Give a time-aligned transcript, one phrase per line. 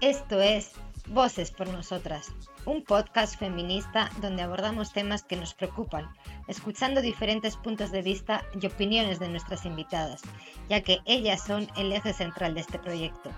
[0.00, 0.72] Esto es
[1.08, 2.32] Voces por Nosotras,
[2.64, 6.08] un podcast feminista donde abordamos temas que nos preocupan,
[6.48, 10.22] escuchando diferentes puntos de vista y opiniones de nuestras invitadas,
[10.68, 13.30] ya que ellas son el eje central de este proyecto.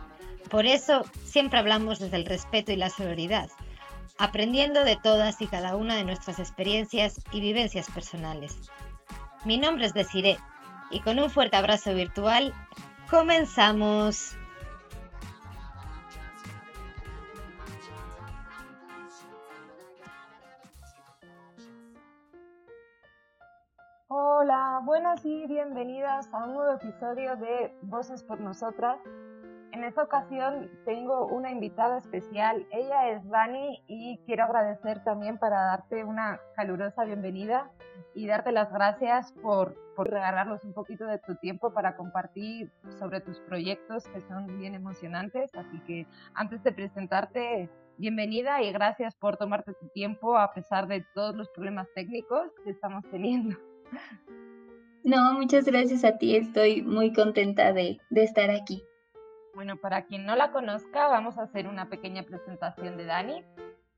[0.51, 3.51] Por eso siempre hablamos desde el respeto y la solidaridad,
[4.19, 8.57] aprendiendo de todas y cada una de nuestras experiencias y vivencias personales.
[9.45, 10.39] Mi nombre es Desiree
[10.91, 12.53] y con un fuerte abrazo virtual,
[13.11, 14.37] comenzamos.
[24.09, 28.99] Hola, buenas y bienvenidas a un nuevo episodio de Voces por Nosotras.
[29.73, 32.67] En esta ocasión tengo una invitada especial.
[32.71, 37.71] Ella es Dani y quiero agradecer también para darte una calurosa bienvenida
[38.15, 43.21] y darte las gracias por, por regalarnos un poquito de tu tiempo para compartir sobre
[43.21, 45.55] tus proyectos que son bien emocionantes.
[45.55, 51.05] Así que antes de presentarte, bienvenida y gracias por tomarte tu tiempo a pesar de
[51.15, 53.57] todos los problemas técnicos que estamos teniendo.
[55.05, 56.37] No, muchas gracias a ti.
[56.37, 58.83] Estoy muy contenta de, de estar aquí.
[59.59, 63.45] Bueno, para quien no la conozca, vamos a hacer una pequeña presentación de Dani.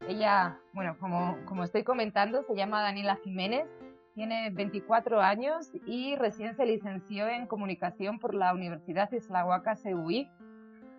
[0.08, 3.68] Ella, bueno, como, como estoy comentando, se llama Daniela Jiménez,
[4.14, 10.30] tiene 24 años y recién se licenció en comunicación por la Universidad Islahuaca CUI.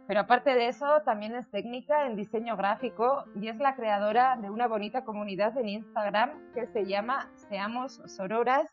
[0.06, 4.52] Pero aparte de eso, también es técnica en diseño gráfico y es la creadora de
[4.52, 8.72] una bonita comunidad en Instagram que se llama Seamos Sororas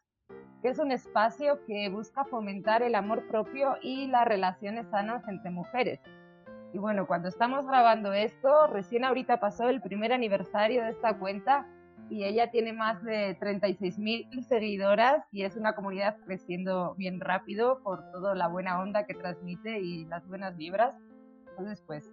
[0.63, 5.51] que es un espacio que busca fomentar el amor propio y las relaciones sanas entre
[5.51, 6.01] mujeres.
[6.73, 11.67] Y bueno, cuando estamos grabando esto, recién ahorita pasó el primer aniversario de esta cuenta
[12.11, 17.81] y ella tiene más de 36 mil seguidoras y es una comunidad creciendo bien rápido
[17.83, 20.95] por toda la buena onda que transmite y las buenas vibras.
[21.51, 22.11] Entonces, pues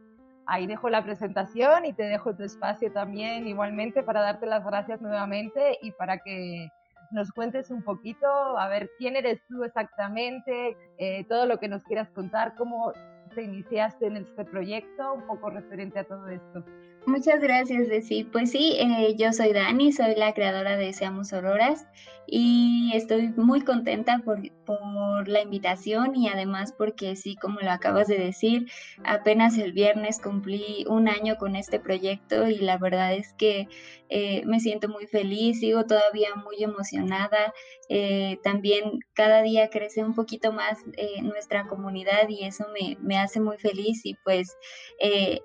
[0.47, 5.01] ahí dejo la presentación y te dejo tu espacio también igualmente para darte las gracias
[5.01, 6.69] nuevamente y para que
[7.15, 11.81] nos cuentes un poquito, a ver quién eres tú exactamente, eh, todo lo que nos
[11.83, 12.91] quieras contar, cómo
[13.33, 16.63] te iniciaste en este proyecto, un poco referente a todo esto.
[17.07, 18.23] Muchas gracias, Desi.
[18.23, 21.85] Pues sí, eh, yo soy Dani, soy la creadora de Seamos Auroras
[22.27, 28.07] y estoy muy contenta por, por, la invitación y además porque sí, como lo acabas
[28.07, 28.67] de decir,
[29.03, 33.67] apenas el viernes cumplí un año con este proyecto y la verdad es que
[34.09, 37.53] eh, me siento muy feliz, sigo todavía muy emocionada.
[37.89, 40.79] Eh, también cada día crece un poquito más
[41.21, 44.57] nuestra comunidad y eso me, me, hace muy feliz y pues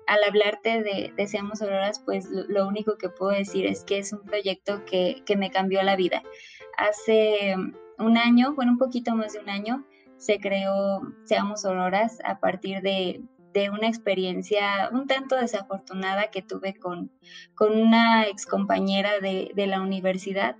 [0.07, 4.13] al hablarte de, de Seamos Auroras, pues lo, único que puedo decir es que es
[4.13, 6.21] un proyecto que, que me cambió la vida.
[6.77, 7.55] Hace
[7.97, 9.85] un año, bueno, un poquito más de un año,
[10.17, 13.23] se creó Seamos Auroras a partir de,
[13.73, 17.11] una experiencia un tanto desafortunada que tuve con,
[17.53, 20.55] con una excompañera de, de la universidad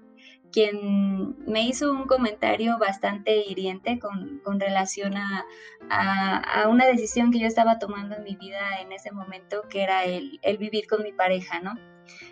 [0.52, 5.46] quien me hizo un comentario bastante hiriente con, relación a,
[5.90, 10.04] a, una decisión que yo estaba tomando en mi vida en ese momento, que era
[10.04, 11.74] el, el vivir con mi pareja, ¿no?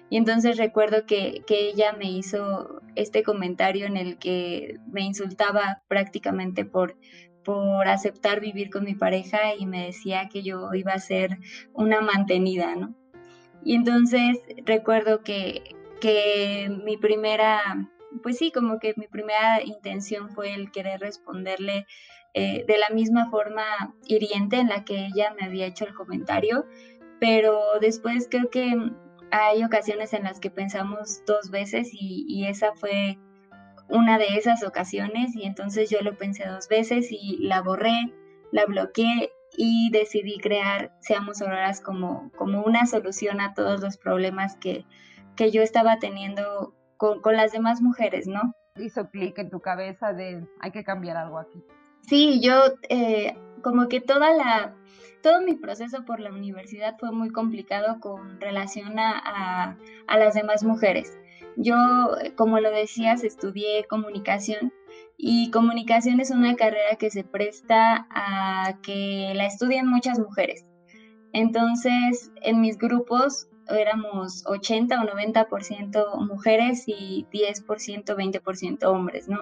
[0.09, 6.65] Y entonces recuerdo que, ella me hizo este comentario en el que me insultaba prácticamente
[6.65, 6.97] por,
[7.43, 11.37] por aceptar vivir con mi pareja y me decía que yo iba a ser
[11.73, 12.95] una mantenida, ¿no?
[13.63, 17.59] Y entonces recuerdo que, que mi primera,
[18.23, 21.85] pues sí, como que mi primera intención fue el querer responderle
[22.33, 23.63] eh, de la misma forma
[24.05, 26.65] hiriente en la que ella me había hecho el comentario,
[27.19, 28.75] pero después creo que
[29.31, 33.17] hay ocasiones en las que pensamos dos veces y, esa fue
[33.89, 38.13] una de esas ocasiones y entonces yo lo pensé dos veces y la borré,
[38.51, 44.55] la bloqueé y decidí crear Seamos Auroras como, como una solución a todos los problemas
[44.57, 44.85] que,
[45.35, 48.53] que yo estaba teniendo con, con las demás mujeres, ¿no?
[48.75, 51.63] Hizo clic en tu cabeza de hay que cambiar algo aquí.
[52.01, 54.75] Sí, yo eh, como que toda la,
[55.23, 59.77] todo mi proceso por la universidad fue muy complicado con relación a,
[60.07, 61.17] a, las demás mujeres.
[61.55, 61.75] Yo,
[62.35, 64.73] como lo decías, estudié comunicación
[65.15, 70.65] y comunicación es una carrera que se presta a que la estudien muchas mujeres.
[71.31, 79.39] Entonces, en mis grupos éramos 80 o 90% mujeres y 10%, 20% hombres, ¿no?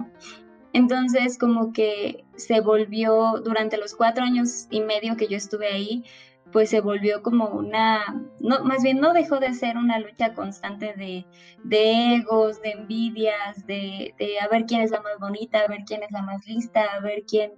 [0.73, 6.03] Entonces, como que se volvió, durante los cuatro años y medio que yo estuve ahí,
[6.51, 8.01] pues se volvió como una,
[8.39, 11.25] no, más bien no dejó de ser una lucha constante de,
[11.63, 15.81] de egos, de envidias, de, de, a ver quién es la más bonita, a ver
[15.85, 17.51] quién es la más lista, a ver quién,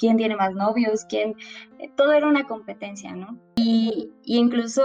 [0.00, 1.36] quién tiene más novios, quién,
[1.94, 3.38] todo era una competencia, ¿no?
[3.56, 4.82] Y, incluso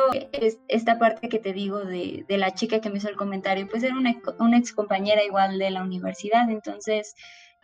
[0.67, 3.95] esta parte que te digo de, la chica que me hizo el comentario, pues era
[3.97, 7.15] una, una ex compañera igual de la universidad, entonces...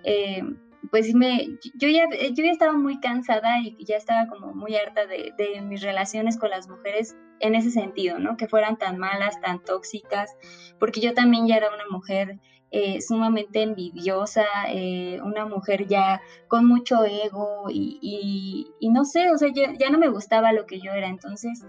[0.03, 0.42] Eh,
[0.89, 1.45] pues me,
[1.75, 5.62] yo ya, yo ya estaba muy cansada y ya estaba como muy harta de, de,
[5.62, 8.36] mis relaciones con las mujeres en ese sentido, ¿no?
[8.36, 10.36] Que fueran tan malas, tan tóxicas,
[10.80, 12.39] porque yo también ya era una mujer
[12.73, 19.50] eh, sumamente envidiosa, eh, una mujer ya con mucho ego y, no sé, o sea,
[19.53, 21.07] ya, no me gustaba lo que yo era.
[21.07, 21.65] Entonces,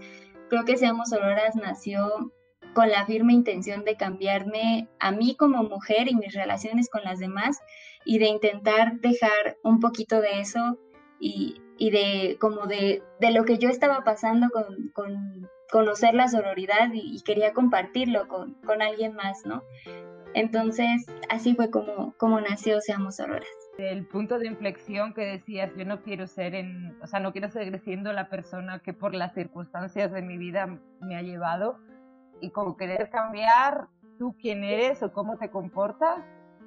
[0.49, 2.31] creo que Seamos Auroras nació
[2.73, 7.19] con la firme intención de cambiarme a mí como mujer y mis relaciones con las
[7.19, 7.59] demás
[8.05, 10.79] y de intentar dejar un poquito de eso
[11.19, 16.91] y, de como de, de, lo que yo estaba pasando con, con conocer la sororidad
[16.93, 19.63] y, quería compartirlo con alguien más, ¿no?
[20.35, 23.47] Entonces, así fue como, como nació Seamos Auroras.
[23.77, 27.49] El punto de inflexión que decías, yo no quiero ser en, o sea, no quiero
[27.49, 31.79] seguir siendo la persona que por las circunstancias de mi vida me ha llevado
[32.41, 33.87] y como querer cambiar
[34.17, 36.19] tú quién eres o cómo te comportas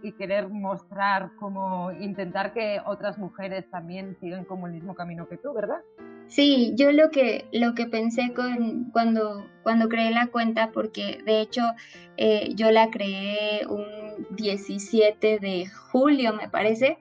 [0.02, 5.36] y querer mostrar como intentar que otras mujeres también sigan como el mismo camino que
[5.36, 5.80] tú, ¿verdad?
[6.28, 11.40] Sí, yo lo que, lo que pensé con, cuando, cuando creé la cuenta, porque de
[11.40, 11.62] hecho
[12.16, 16.98] eh, yo la creé un 17 de julio, me parece,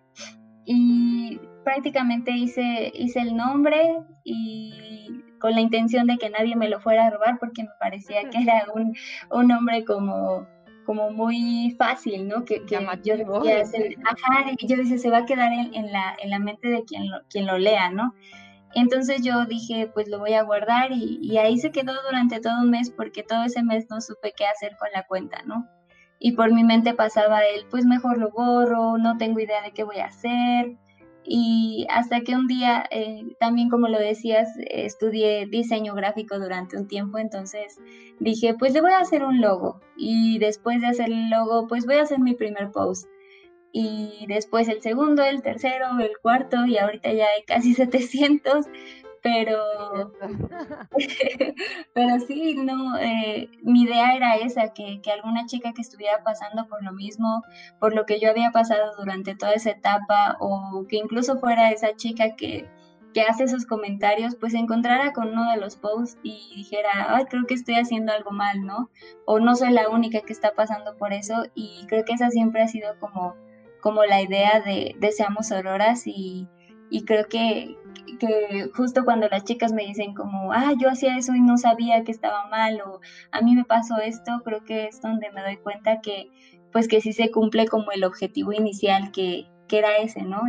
[0.66, 6.80] y prácticamente hice, hice el nombre y con la intención de que nadie me lo
[6.80, 8.96] fuera a robar, porque me parecía que era un,
[9.32, 10.48] un nombre como
[10.86, 12.46] como muy fácil, ¿no?
[12.46, 16.16] Que, que yo decía, se, ajá, yo decía, se va a quedar en, en, la,
[16.22, 18.14] en la mente de quien lo, quien lo lea, ¿no?
[18.76, 22.70] Entonces yo dije, pues lo voy a guardar y, ahí se quedó durante todo un
[22.70, 25.66] mes porque todo ese mes no supe qué hacer con la cuenta, ¿no?
[26.20, 29.86] Y por mi mente pasaba el, pues mejor lo borro, no tengo idea de qué
[29.86, 30.76] voy a hacer.
[31.24, 36.88] Y hasta que un día, eh, también como lo decías, estudié diseño gráfico durante un
[36.88, 37.80] tiempo, entonces
[38.20, 39.80] dije, pues le voy a hacer un logo.
[39.96, 43.08] Y después de hacer el logo, pues voy a hacer mi primer post.
[43.78, 48.68] Y después el segundo, el tercero, el cuarto, y ahorita ya hay casi 700
[49.22, 49.60] pero,
[51.94, 56.68] pero sí, no, eh, mi idea era esa, que, que, alguna chica que estuviera pasando
[56.68, 57.42] por lo mismo,
[57.80, 61.96] por lo que yo había pasado durante toda esa etapa, o que incluso fuera esa
[61.96, 62.70] chica que,
[63.16, 67.26] que hace esos comentarios, pues se encontrara con uno de los posts y dijera, ay,
[67.26, 68.90] creo que estoy haciendo algo mal, ¿no?
[69.26, 72.62] O no soy la única que está pasando por eso, y creo que esa siempre
[72.62, 73.36] ha sido como,
[73.86, 76.48] como la idea de, de Seamos Auroras y
[76.90, 77.76] y creo que,
[78.20, 82.04] que justo cuando las chicas me dicen como, ah, yo hacía eso y no sabía
[82.04, 83.00] que estaba mal o
[83.32, 86.30] a mí me pasó esto, creo que es donde me doy cuenta que
[86.72, 90.42] pues que sí se cumple como el objetivo inicial que, que era ese, ¿no?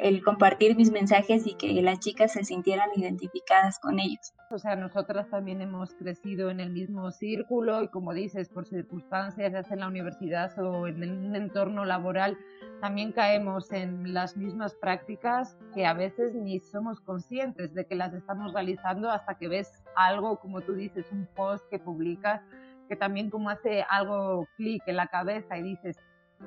[0.00, 4.34] El, compartir mis mensajes y que las chicas se sintieran identificadas con ellos.
[4.50, 9.52] O sea, nosotras también hemos crecido en el mismo círculo y como dices, por circunstancias,
[9.52, 12.36] ya sea en la universidad o en un entorno laboral,
[12.80, 18.12] también caemos en las mismas prácticas que a veces ni somos conscientes de que las
[18.12, 22.42] estamos realizando hasta que ves algo, como tú dices, un post que publicas,
[22.88, 25.96] que también como hace algo clic en la cabeza y dices,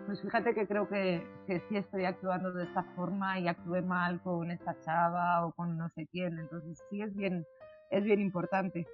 [0.05, 4.21] pues fíjate que creo que, que sí estoy actuando de esta forma y actué mal
[4.21, 6.37] con esta chava o con no sé quién.
[6.39, 7.45] Entonces sí es bien,
[7.89, 8.87] es bien importante.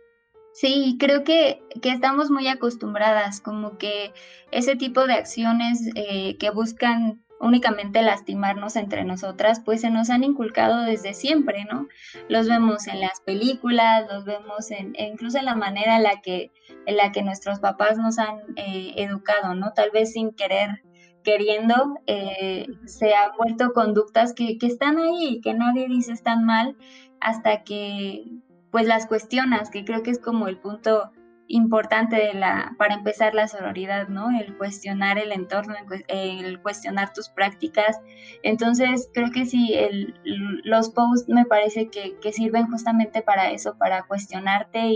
[0.54, 4.14] Sí, creo que, que estamos muy acostumbradas, como que
[4.52, 10.24] ese tipo de acciones eh, que buscan únicamente lastimarnos entre nosotras, pues se nos han
[10.24, 11.88] inculcado desde siempre, ¿no?
[12.30, 16.52] Los vemos en las películas, los vemos en, incluso en la manera en la que,
[16.86, 19.74] en la que nuestros papás nos han eh, educado, ¿no?
[19.74, 20.84] Tal vez sin querer
[21.24, 26.76] queriendo, eh, se han vuelto conductas que, que están ahí que nadie dice están mal
[27.22, 28.26] hasta que
[28.72, 31.12] pues las cuestionas, que creo que es como el punto
[31.54, 32.32] importante
[32.78, 34.30] para empezar la sororidad, ¿no?
[34.38, 35.76] El cuestionar el entorno,
[36.08, 38.00] el, cuestionar tus prácticas.
[38.42, 40.16] Entonces, creo que sí, el,
[40.64, 44.94] los posts me parece que, sirven justamente para eso, para cuestionarte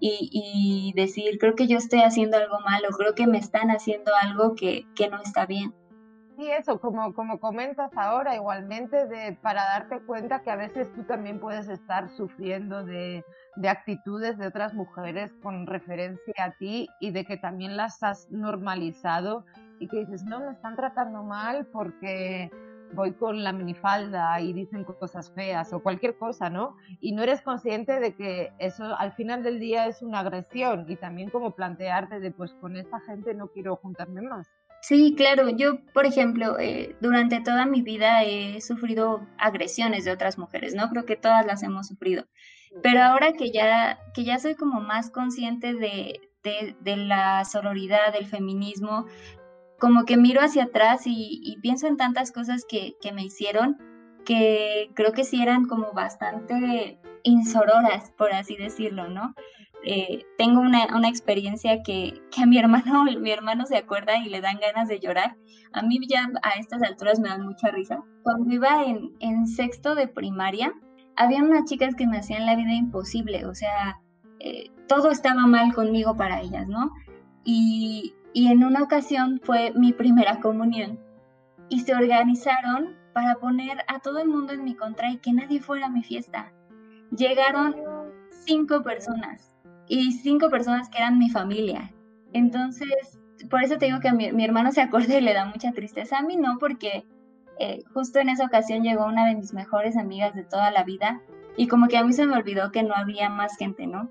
[0.00, 4.54] y, decir, creo que yo estoy haciendo algo malo, creo que me están haciendo algo
[4.54, 5.74] que no está bien.
[6.36, 11.02] Sí, eso, como, como comentas ahora, igualmente, de, para darte cuenta que a veces tú
[11.04, 13.24] también puedes estar sufriendo de,
[13.56, 18.30] de actitudes de otras mujeres con referencia a ti y de que también las has
[18.30, 19.46] normalizado
[19.80, 22.50] y que dices, no, me están tratando mal porque
[22.92, 26.76] voy con la minifalda y dicen cosas feas o cualquier cosa, ¿no?
[27.00, 30.96] Y no eres consciente de que eso al final del día es una agresión y
[30.96, 34.46] también como plantearte de pues con esta gente no quiero juntarme más.
[34.82, 35.48] Sí, claro.
[35.48, 40.88] Yo, por ejemplo, eh, durante toda mi vida he sufrido agresiones de otras mujeres, ¿no?
[40.90, 42.26] Creo que todas las hemos sufrido.
[42.82, 48.26] Pero ahora que ya, que ya soy como más consciente de, de, la sororidad, del
[48.26, 49.06] feminismo,
[49.78, 53.78] como que miro hacia atrás y, pienso en tantas cosas que, que, me hicieron
[54.24, 59.34] que creo que sí eran como bastante insororas, por así decirlo, ¿no?
[59.84, 64.28] Eh, tengo una, una experiencia que, que, a mi hermano, mi hermano se acuerda y
[64.28, 65.36] le dan ganas de llorar.
[65.72, 68.02] A mí ya a estas alturas me dan mucha risa.
[68.22, 70.72] Cuando iba en, en sexto de primaria,
[71.16, 74.00] había unas chicas que me hacían la vida imposible, o sea,
[74.40, 76.92] eh, todo estaba mal conmigo para ellas, ¿no?
[77.44, 80.98] Y, y en una ocasión fue mi primera comunión
[81.68, 85.60] y se organizaron para poner a todo el mundo en mi contra y que nadie
[85.60, 86.52] fuera a mi fiesta.
[87.10, 87.74] Llegaron
[88.44, 89.55] cinco personas
[89.88, 91.92] y cinco personas que eran mi familia.
[92.32, 93.18] Entonces,
[93.50, 96.18] por eso te digo que mi, hermano se acuerda y le da mucha tristeza.
[96.18, 97.04] A mí no, porque
[97.58, 101.20] eh, justo en esa ocasión llegó una de mis mejores amigas de toda la vida
[101.56, 104.10] y como que a mí se me olvidó que no había más gente, ¿no?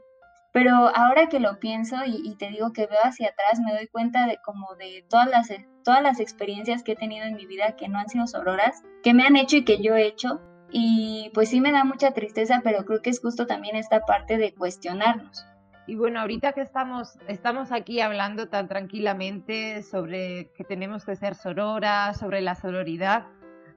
[0.51, 4.25] Pero ahora que lo pienso y, te digo que veo hacia atrás, me doy cuenta
[4.25, 5.49] de como de todas las,
[5.83, 9.13] todas las experiencias que he tenido en mi vida que no han sido sororas, que
[9.13, 10.39] me han hecho y que yo he hecho.
[10.71, 14.37] Y pues sí me da mucha tristeza, pero creo que es justo también esta parte
[14.37, 15.45] de cuestionarnos.
[15.87, 21.35] Y bueno, ahorita que estamos, estamos aquí hablando tan tranquilamente sobre que tenemos que ser
[21.35, 23.27] sororas, sobre la sororidad,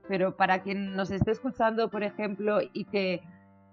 [0.08, 3.20] pero para quien nos esté escuchando, por ejemplo, y que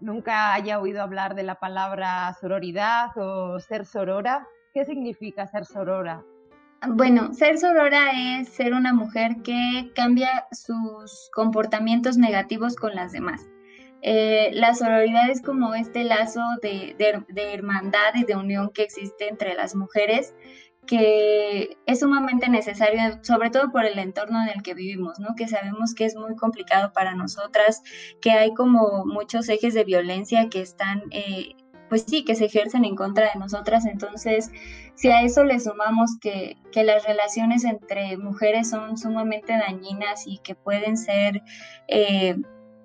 [0.01, 6.21] nunca haya oído hablar de la palabra sororidad o ser sorora, ¿qué significa ser sorora?
[6.87, 13.47] Bueno, ser sorora es ser una mujer que cambia sus comportamientos negativos con las demás.
[14.07, 19.27] Eh, la sororidad es como este lazo de, de, hermandad y de unión que existe
[19.27, 20.35] entre las mujeres
[20.85, 25.29] que es sumamente necesario, sobre todo por el entorno en el que vivimos, ¿no?
[25.35, 27.81] Que sabemos que es muy complicado para nosotras,
[28.21, 31.55] que hay como muchos ejes de violencia que están, eh,
[31.89, 33.87] pues sí, que se ejercen en contra de nosotras.
[33.87, 34.51] Entonces,
[34.93, 40.37] si a eso le sumamos que, que las relaciones entre mujeres son sumamente dañinas y
[40.43, 41.41] que pueden ser,
[41.87, 42.35] eh,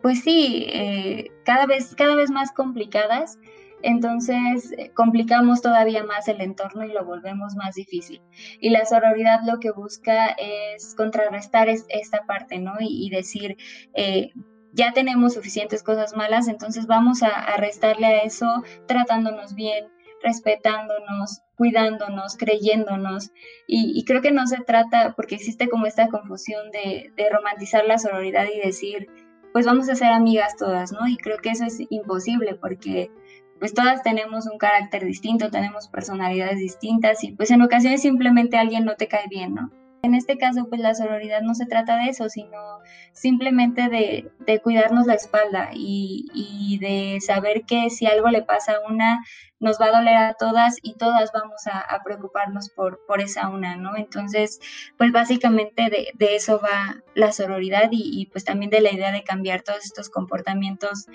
[0.02, 3.38] pues sí, eh, cada, vez, cada vez más complicadas,
[3.82, 8.20] entonces eh, complicamos todavía más el entorno y lo volvemos más difícil.
[8.60, 12.74] Y la sororidad lo que busca es contrarrestar esta parte, ¿no?
[12.80, 13.56] Y, decir,
[13.94, 14.30] eh,
[14.72, 19.86] ya tenemos suficientes cosas malas, entonces vamos a, restarle a eso tratándonos bien,
[20.22, 23.30] respetándonos, cuidándonos, creyéndonos.
[23.66, 27.98] Y, creo que no se trata, porque existe como esta confusión de, de romantizar la
[27.98, 29.08] sororidad y decir,
[29.52, 31.06] pues vamos a ser amigas todas, ¿no?
[31.08, 33.10] Y creo que eso es imposible porque
[33.58, 38.84] pues todas tenemos un carácter distinto, tenemos personalidades distintas y pues en ocasiones simplemente alguien
[38.84, 39.70] no te cae bien, ¿no?
[40.02, 42.80] En este caso, pues la sororidad no se trata de eso, sino
[43.12, 49.22] simplemente de, cuidarnos la espalda y, de saber que si algo le pasa a una,
[49.58, 53.96] nos va a doler a todas y todas vamos a, preocuparnos por, esa una, ¿no?
[53.96, 54.60] Entonces,
[54.96, 59.22] pues básicamente de, eso va la sororidad y, y, pues también de la idea de
[59.22, 61.06] cambiar todos estos comportamientos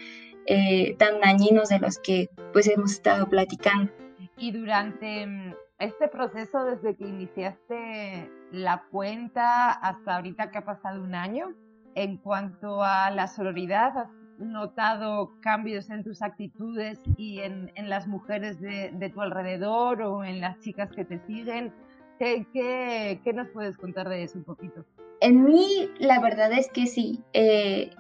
[0.48, 3.92] eh, tan dañinos de los que pues hemos estado platicando.
[4.38, 11.02] Y durante mm, este proceso, desde que iniciaste la cuenta hasta ahorita que ha pasado
[11.02, 11.54] un año,
[11.96, 18.08] en cuanto a la sororidad, ¿has notado cambios en tus actitudes y en, en las
[18.08, 21.74] mujeres de, de, tu alrededor o en las chicas que te siguen?
[22.20, 24.86] ¿Qué, qué, qué nos puedes contar de eso un poquito?
[25.22, 27.24] En mí, la verdad es que sí.
[27.34, 27.92] Eh,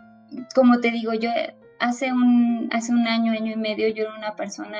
[0.53, 1.29] como te digo, yo
[1.79, 4.77] hace un, hace un año, año y medio, yo era una persona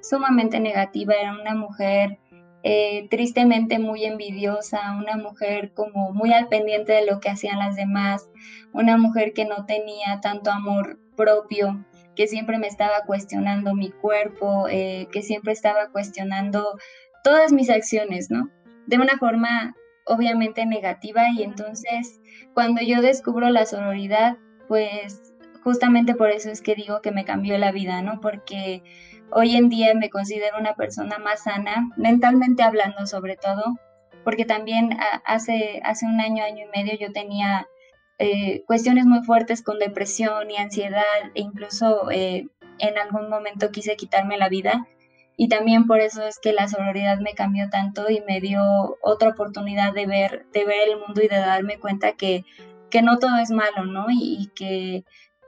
[0.00, 2.18] sumamente negativa, era una mujer
[2.62, 7.76] eh, tristemente muy envidiosa, una mujer como muy al pendiente de lo que hacían las
[7.76, 8.28] demás,
[8.72, 11.84] una mujer que no tenía tanto amor propio,
[12.14, 16.78] que siempre me estaba cuestionando mi cuerpo, eh, que siempre estaba cuestionando
[17.22, 18.50] todas mis acciones, ¿no?
[18.86, 19.74] De una forma
[20.06, 22.20] obviamente negativa y entonces
[22.54, 27.58] cuando yo descubro la sororidad, pues justamente por eso es que digo que me cambió
[27.58, 28.20] la vida, ¿no?
[28.20, 28.82] Porque
[29.30, 33.76] hoy en día me considero una persona más sana, mentalmente hablando sobre todo,
[34.24, 37.66] porque también hace, hace un año, año y medio yo tenía
[38.18, 41.02] eh, cuestiones muy fuertes con depresión y ansiedad,
[41.34, 42.46] e incluso eh,
[42.78, 44.86] en algún momento quise quitarme la vida.
[45.38, 49.30] Y también por eso es que la sororidad me cambió tanto y me dio otra
[49.30, 52.44] oportunidad de ver, de ver el mundo y de darme cuenta que,
[52.90, 54.06] que no todo es malo, ¿no?
[54.08, 55.04] y que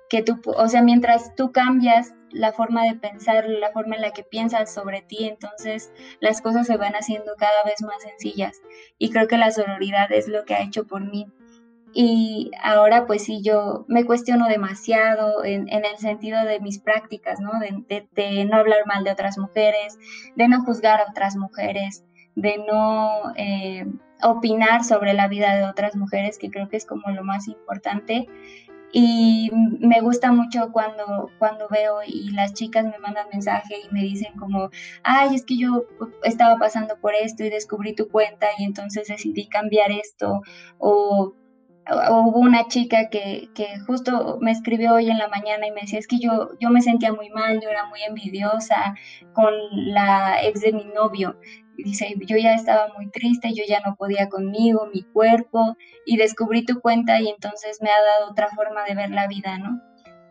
[0.09, 4.13] que tú, o sea, mientras tú cambias la forma de pensar, la forma en la
[4.13, 8.61] que piensas sobre ti, entonces las cosas se van haciendo cada vez más sencillas.
[8.99, 11.27] Y creo que la sororidad es lo que ha hecho por mí.
[11.95, 17.51] Y ahora pues sí, yo me cuestiono demasiado en, el sentido de mis prácticas, ¿no?
[17.59, 19.99] De, no hablar mal de otras mujeres,
[20.37, 22.05] de no juzgar a otras mujeres,
[22.35, 23.87] de no eh,
[24.23, 28.29] opinar sobre la vida de otras mujeres, que creo que es como lo más importante.
[28.93, 34.03] Y me gusta mucho cuando, cuando veo y las chicas me mandan mensaje y me
[34.03, 34.71] dicen como,
[35.03, 35.85] ay, es que yo
[36.23, 40.41] estaba pasando por esto y descubrí tu cuenta y entonces decidí cambiar esto.
[40.79, 41.35] O,
[42.11, 45.99] hubo una chica que, que, justo me escribió hoy en la mañana y me decía,
[45.99, 48.95] es que yo, yo me sentía muy mal, yo era muy envidiosa
[49.33, 51.37] con la ex de mi novio
[51.85, 56.65] dice, yo ya estaba muy triste, yo ya no podía conmigo, mi cuerpo, y descubrí
[56.65, 59.81] tu cuenta y entonces me ha dado otra forma de ver la vida, ¿no?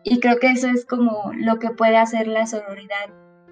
[0.04, 3.10] Y creo que eso es como lo que puede hacer la sororidad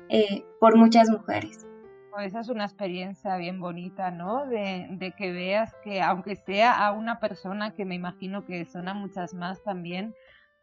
[0.08, 1.66] eh, por muchas mujeres.
[2.12, 4.46] Pues esa es una experiencia bien bonita, ¿no?
[4.46, 8.88] De, de, que veas que aunque sea a una persona, que me imagino que son
[8.88, 10.14] a muchas más también,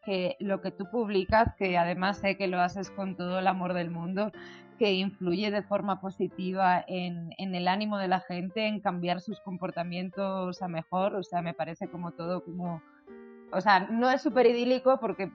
[0.04, 3.74] que lo que tú publicas, que además sé que lo haces con todo el amor
[3.74, 4.32] del mundo,
[4.74, 10.62] que influye de forma positiva en, el ánimo de la gente, en cambiar sus comportamientos
[10.62, 12.82] a mejor, o sea, me parece como todo como,
[13.51, 15.32] o sea, no es súper idílico porque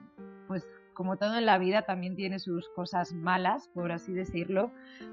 [0.47, 4.71] pues como todo en la vida también tiene sus cosas malas, por así decirlo,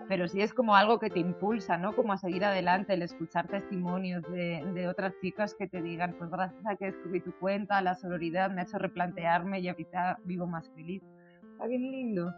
[0.08, 1.94] pero sí es como algo que te impulsa, ¿no?
[1.94, 6.28] Como a seguir adelante, el escuchar testimonios de, de otras chicas que te digan, pues
[6.30, 10.46] gracias a que descubrí tu cuenta, la sororidad me ha hecho replantearme y ahorita vivo
[10.48, 11.04] más feliz.
[11.52, 12.34] Está bien lindo.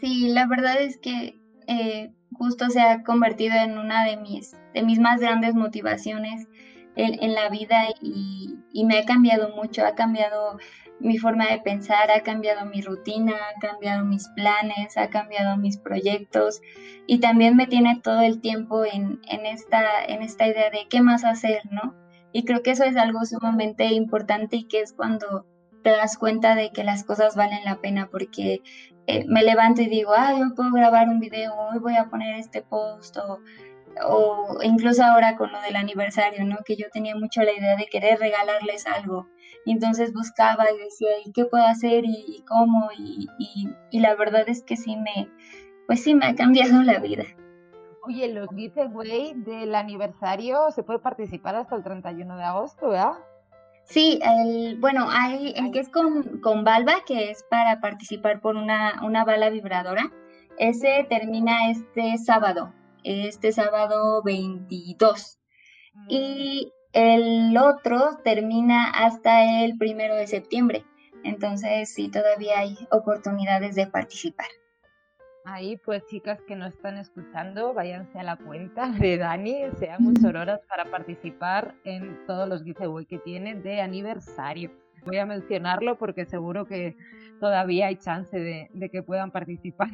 [0.00, 4.82] Sí, la verdad es que eh, justo se ha convertido en una de mis, de
[4.82, 6.46] mis más grandes motivaciones
[6.94, 10.58] en, en la vida y, y, me ha cambiado mucho, ha cambiado
[11.00, 15.76] mi forma de pensar, ha cambiado mi rutina, ha cambiado mis planes, ha cambiado mis
[15.78, 16.60] proyectos
[17.06, 21.00] y también me tiene todo el tiempo en, en, esta, en esta idea de qué
[21.00, 21.94] más hacer, ¿no?
[22.32, 25.46] Y creo que eso es algo sumamente importante y que es cuando
[25.82, 28.62] te das cuenta de que las cosas valen la pena porque
[29.06, 32.36] eh, me levanto y digo, ah, yo puedo grabar un video, hoy voy a poner
[32.36, 33.40] este post o,
[34.06, 36.58] o incluso ahora con lo del aniversario, ¿no?
[36.64, 39.26] Que yo tenía mucho la idea de querer regalarles algo.
[39.64, 42.04] Y entonces buscaba y decía, ¿y qué puedo hacer?
[42.04, 42.90] ¿Y, cómo?
[42.96, 45.28] Y, y, y, la verdad es que sí me,
[45.86, 47.24] pues sí me ha cambiado la vida.
[48.02, 53.18] Oye, los giveaway del aniversario se puede participar hasta el 31 de agosto, ¿verdad?
[53.88, 58.56] Sí, el, bueno, hay el que es con, con Balba, que es para participar por
[58.56, 60.12] una, una bala vibradora.
[60.58, 65.38] Ese termina este sábado, este sábado 22.
[65.94, 66.06] Mm.
[66.10, 70.84] Y el otro termina hasta el primero de septiembre.
[71.24, 74.48] Entonces, sí, todavía hay oportunidades de participar.
[75.50, 80.60] Ahí, pues chicas que no están escuchando, váyanse a la cuenta de Dani, seamos auroras
[80.68, 84.70] para participar en todos los giveaway que tienen de aniversario.
[85.06, 86.96] Voy a mencionarlo porque seguro que
[87.40, 89.88] todavía hay chance de, de que puedan participar.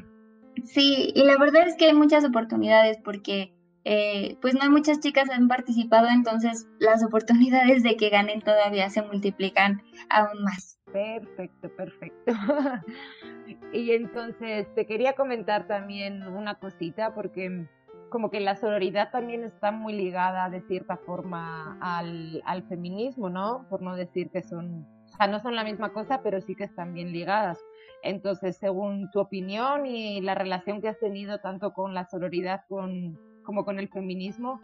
[0.64, 4.98] Sí, y la verdad es que hay muchas oportunidades porque eh, pues no hay muchas
[4.98, 10.80] chicas han participado, entonces las oportunidades de que ganen todavía se multiplican aún más.
[10.94, 12.32] Perfecto, perfecto.
[13.72, 17.66] y entonces te quería comentar también una cosita porque
[18.10, 23.66] como que la sororidad también está muy ligada de cierta forma al, feminismo, ¿no?
[23.68, 26.62] Por no decir que son, o sea, no son la misma cosa, pero sí que
[26.62, 27.58] están bien ligadas.
[28.04, 33.18] Entonces, según tu opinión y la relación que has tenido tanto con la sororidad con,
[33.42, 34.60] como con el feminismo,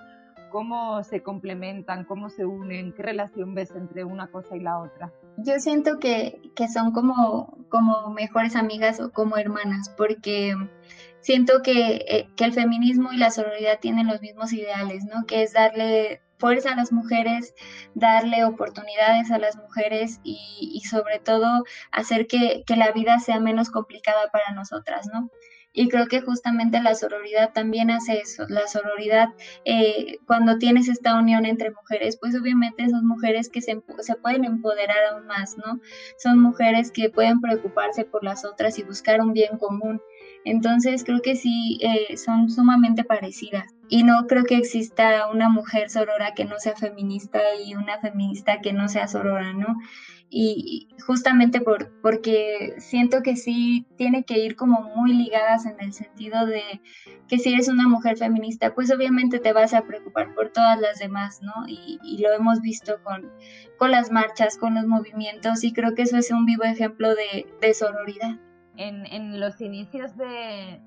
[0.53, 5.13] cómo se complementan, cómo se unen, qué relación ves entre una cosa y la otra.
[5.37, 10.55] Yo siento que, que son como, como mejores amigas o como hermanas, porque
[11.21, 15.27] siento que, eh, que, el feminismo y la sororidad tienen los mismos ideales, ¿no?
[15.27, 17.55] Que es darle fuerza a las mujeres,
[17.95, 23.41] darle oportunidades a las mujeres y, y sobre todo hacer que, que, la vida sea
[23.41, 25.31] menos complicada para nosotras, ¿no?
[25.73, 28.45] Y creo que justamente la sororidad también hace eso.
[28.49, 29.29] La sororidad,
[29.65, 34.45] eh, cuando tienes esta unión entre mujeres, pues obviamente son mujeres que se, se, pueden
[34.45, 35.81] empoderar aún más, ¿no?
[36.19, 40.01] Son mujeres que pueden preocuparse por las otras y buscar un bien común.
[40.45, 43.65] Entonces creo que sí, eh, son sumamente parecidas.
[43.89, 48.61] Y no creo que exista una mujer sorora que no sea feminista y una feminista
[48.61, 49.77] que no sea sorora, ¿no?
[50.31, 55.93] y justamente por, porque siento que sí tiene que ir como muy ligadas en el
[55.93, 56.81] sentido de
[57.29, 61.01] que si eres una mujer feminista, pues obviamente te vas a preocupar por todas las
[61.01, 61.53] demás, ¿no?
[61.67, 63.33] Y, lo hemos visto con,
[63.79, 67.47] con las marchas, con los movimientos y creo que eso es un vivo ejemplo de,
[67.61, 68.39] de sororidad.
[68.81, 70.81] En, los inicios de,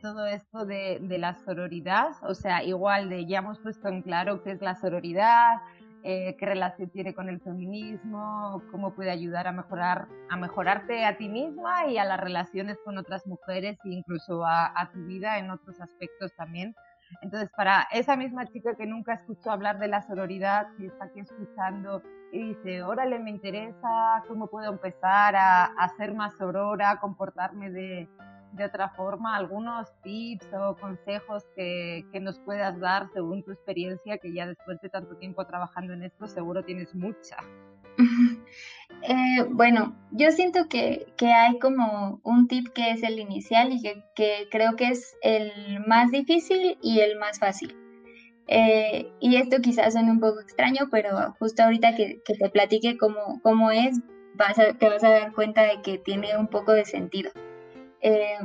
[0.00, 4.52] todo esto de, la sororidad, o sea, igual de ya hemos puesto en claro qué
[4.52, 5.56] es la sororidad,
[6.04, 11.16] eh, qué relación tiene con el feminismo, cómo puede ayudar a mejorar, a mejorarte a
[11.16, 15.50] ti misma y a las relaciones con otras mujeres e incluso a tu vida en
[15.50, 16.74] otros aspectos también.
[17.22, 21.20] Entonces, para esa misma chica que nunca escuchó hablar de la sororidad, que está aquí
[21.20, 27.00] escuchando y dice, órale, me interesa, ¿cómo puedo empezar a, a ser más sorora, a
[27.00, 28.08] comportarme de,
[28.52, 29.36] de, otra forma?
[29.36, 34.80] ¿Algunos tips o consejos que, que nos puedas dar según tu experiencia, que ya después
[34.80, 37.36] de tanto tiempo trabajando en esto seguro tienes mucha?
[39.06, 44.48] Eh, bueno, yo siento que, hay como un tip que es el inicial y que,
[44.50, 47.76] creo que es el más difícil y el más fácil.
[48.46, 53.40] Eh, y esto quizás suene un poco extraño, pero justo ahorita que, te platique cómo,
[53.42, 54.00] cómo es,
[54.36, 57.30] vas te vas a dar cuenta de que tiene un poco de sentido.
[58.00, 58.38] Eh,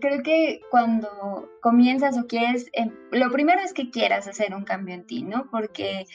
[0.00, 2.70] creo que cuando comienzas o quieres,
[3.10, 5.48] lo primero es que quieras hacer un cambio en ti, ¿no?
[5.50, 6.06] Porque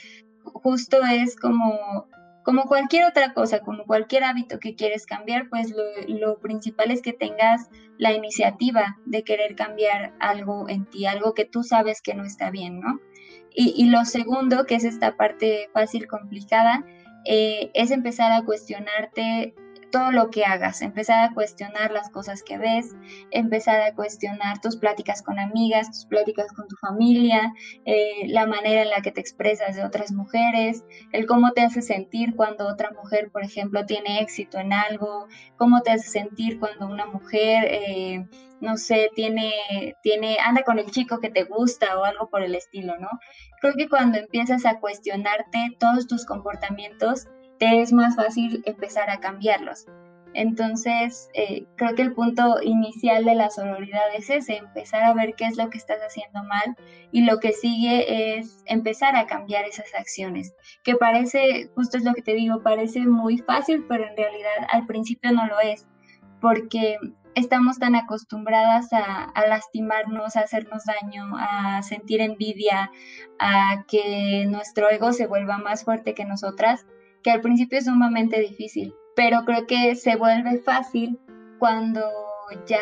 [0.44, 2.08] justo es como
[2.48, 5.74] como cualquier otra cosa, como cualquier hábito que quieres cambiar, pues
[6.08, 11.44] lo, principal es que tengas la iniciativa de querer cambiar algo en ti, algo que
[11.44, 13.02] tú sabes que no está bien, ¿no?
[13.54, 16.86] Y, lo segundo, que es esta parte fácil, complicada,
[17.26, 19.54] eh, es empezar a cuestionarte
[19.92, 22.96] todo lo que hagas, empezar a cuestionar las cosas que ves,
[23.32, 27.54] empezar a cuestionar tus pláticas con amigas, tus pláticas con tu familia,
[27.86, 31.82] eh, la manera en la que te expresas de otras mujeres, el cómo te hace
[31.82, 36.88] sentir cuando otra mujer, por ejemplo, tiene éxito en algo, cómo te hace sentir cuando
[36.88, 38.26] una mujer, eh,
[38.60, 39.52] no sé, tiene,
[40.02, 43.10] tiene, anda con el chico que te gusta o algo por el estilo, ¿no?
[43.62, 47.28] Creo que cuando empiezas a cuestionarte todos tus comportamientos,
[47.60, 49.86] te es más fácil empezar a cambiarlos.
[50.34, 55.34] Entonces, eh, creo que el punto inicial de la sororidad es ese, empezar a ver
[55.36, 56.76] qué es lo que estás haciendo mal
[57.12, 62.14] y lo que sigue es empezar a cambiar esas acciones, que parece, justo es lo
[62.14, 65.88] que te digo, parece muy fácil, pero en realidad al principio no lo es,
[66.40, 66.98] porque
[67.34, 72.92] estamos tan acostumbradas a, a lastimarnos, a hacernos daño, a sentir envidia,
[73.40, 76.86] a que nuestro ego se vuelva más fuerte que nosotras,
[77.28, 81.20] que al principio es sumamente difícil, pero creo que se vuelve fácil
[81.60, 82.02] cuando
[82.66, 82.80] ya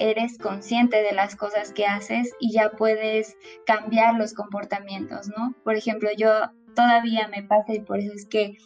[0.00, 5.54] eres consciente de las cosas que haces y ya puedes cambiar los comportamientos, ¿no?
[5.62, 6.28] Por ejemplo, yo
[6.74, 8.58] todavía me pasa y por eso es que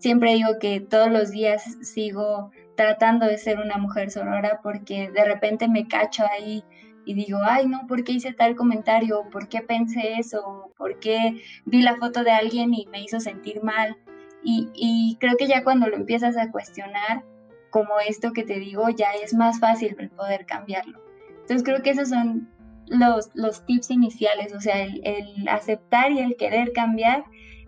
[0.00, 5.24] siempre digo que todos los días sigo tratando de ser una mujer sorora porque de
[5.24, 6.62] repente me cacho ahí
[7.06, 9.30] y digo, ay, no, ¿por qué hice tal comentario?
[9.32, 10.72] ¿Por qué pensé eso?
[10.76, 13.96] ¿Por qué vi la foto de alguien y me hizo sentir mal?
[14.46, 17.24] Y, creo que ya cuando lo empiezas a cuestionar,
[17.70, 21.00] como esto que te digo, ya es más fácil poder cambiarlo.
[21.28, 22.48] Entonces creo que esos son
[22.86, 27.24] los, los tips iniciales, o sea, el, el, aceptar y el querer cambiar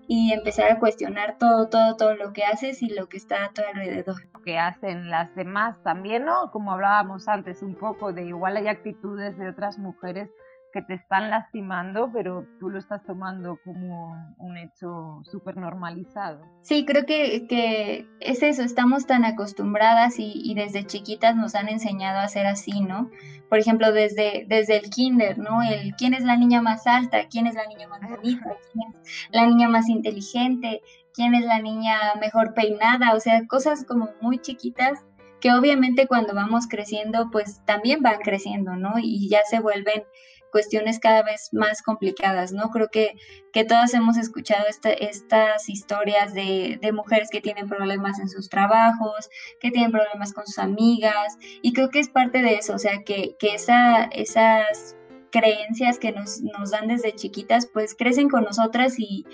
[0.07, 3.53] y empezar a cuestionar todo, todo, todo lo que haces y lo que está a
[3.53, 4.23] tu alrededor.
[4.35, 6.51] Lo que hacen las demás también, ¿no?
[6.53, 10.31] Como hablábamos antes un poco de igual hay actitudes de otras mujeres
[10.77, 16.43] que te están lastimando, pero tú lo estás tomando como un hecho súper normalizado.
[16.61, 22.19] Sí, creo que, que, es eso, estamos tan acostumbradas y, desde chiquitas nos han enseñado
[22.19, 23.11] a ser así, ¿no?
[23.49, 25.63] Por ejemplo, desde, desde el kinder, ¿no?
[25.63, 29.29] El quién es la niña más alta, quién es la niña más bonita, quién es
[29.31, 30.83] la niña más inteligente,
[31.15, 35.07] quién es la niña mejor peinada, o sea, cosas como muy chiquitas
[35.41, 38.99] que obviamente cuando vamos creciendo, pues también van creciendo, ¿no?
[38.99, 40.03] Y ya se vuelven
[40.51, 42.71] cuestiones cada vez más complicadas, ¿no?
[42.71, 43.13] Creo que,
[43.53, 49.29] que todos hemos escuchado estas historias de, mujeres que tienen problemas en sus trabajos,
[49.61, 53.03] que tienen problemas con sus amigas, y creo que es parte de eso, o sea,
[53.05, 54.97] que, que esa, esas
[55.31, 59.27] creencias que nos, nos dan desde chiquitas, pues crecen con nosotras y,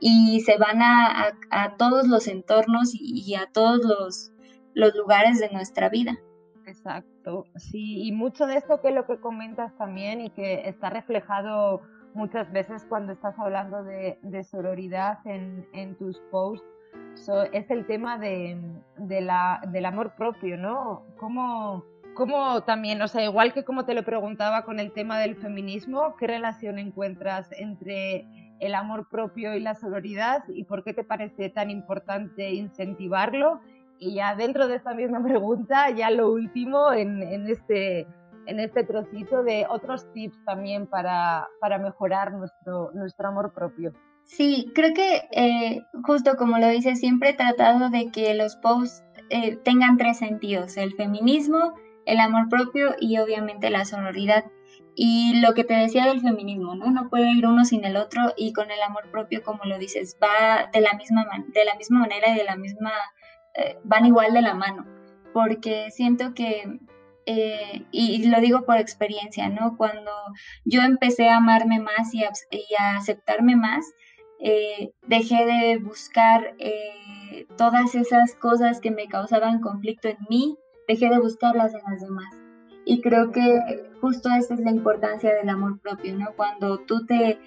[0.00, 4.32] y se van a, a, todos los entornos y, y a todos los,
[4.74, 6.18] los lugares de nuestra vida.
[6.72, 10.88] Exacto, sí, y mucho de esto que es lo que comentas también y que está
[10.88, 11.82] reflejado
[12.14, 16.66] muchas veces cuando estás hablando de, sororidad en, tus posts,
[17.52, 18.58] es el tema de,
[18.96, 21.02] de la, del amor propio, ¿no?
[21.18, 25.36] ¿Cómo, ¿Cómo también, o sea, igual que como te lo preguntaba con el tema del
[25.36, 28.26] feminismo, ¿qué relación encuentras entre
[28.60, 33.60] el amor propio y la sororidad y por qué te parece tan importante incentivarlo
[34.02, 38.00] y ya dentro de esta misma pregunta, ya lo último en, en este,
[38.46, 43.92] en este trocito de otros tips también para, para mejorar nuestro, nuestro amor propio.
[44.24, 49.04] Sí, creo que eh, justo como lo dice, siempre he tratado de que los posts
[49.30, 51.74] eh, tengan tres sentidos, el feminismo,
[52.06, 54.44] el amor propio y obviamente la sororidad.
[54.94, 56.90] Y lo que te decía del feminismo, ¿no?
[56.90, 60.18] No puede ir uno sin el otro y con el amor propio, como lo dices,
[60.22, 62.92] va de la misma, de la misma manera y de la misma,
[63.54, 64.86] eh, van igual de la mano,
[65.32, 66.80] porque siento que,
[67.26, 69.76] eh, y, lo digo por experiencia, ¿no?
[69.76, 70.10] Cuando
[70.64, 73.84] yo empecé a amarme más y a, aceptarme más,
[74.40, 76.56] eh, dejé de buscar
[77.56, 80.56] todas esas cosas que me causaban conflicto en mí,
[80.88, 82.42] dejé de buscarlas en las demás
[82.84, 86.32] y creo que justo esa es la importancia del amor propio, ¿no?
[86.36, 87.38] Cuando tú te,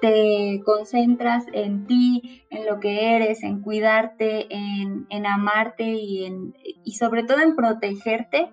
[0.00, 6.54] te concentras en ti, en lo que eres, en cuidarte, en, en amarte y, en,
[6.84, 8.50] y sobre todo en protegerte,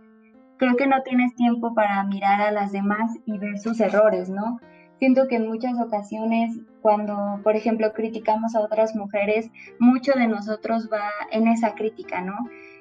[0.57, 4.60] creo que no tienes tiempo para mirar a las demás y ver sus errores, ¿no?
[4.99, 10.89] Siento que en muchas ocasiones, cuando, por ejemplo, criticamos a otras mujeres, mucho de nosotros
[10.91, 12.33] va en esa crítica, ¿no?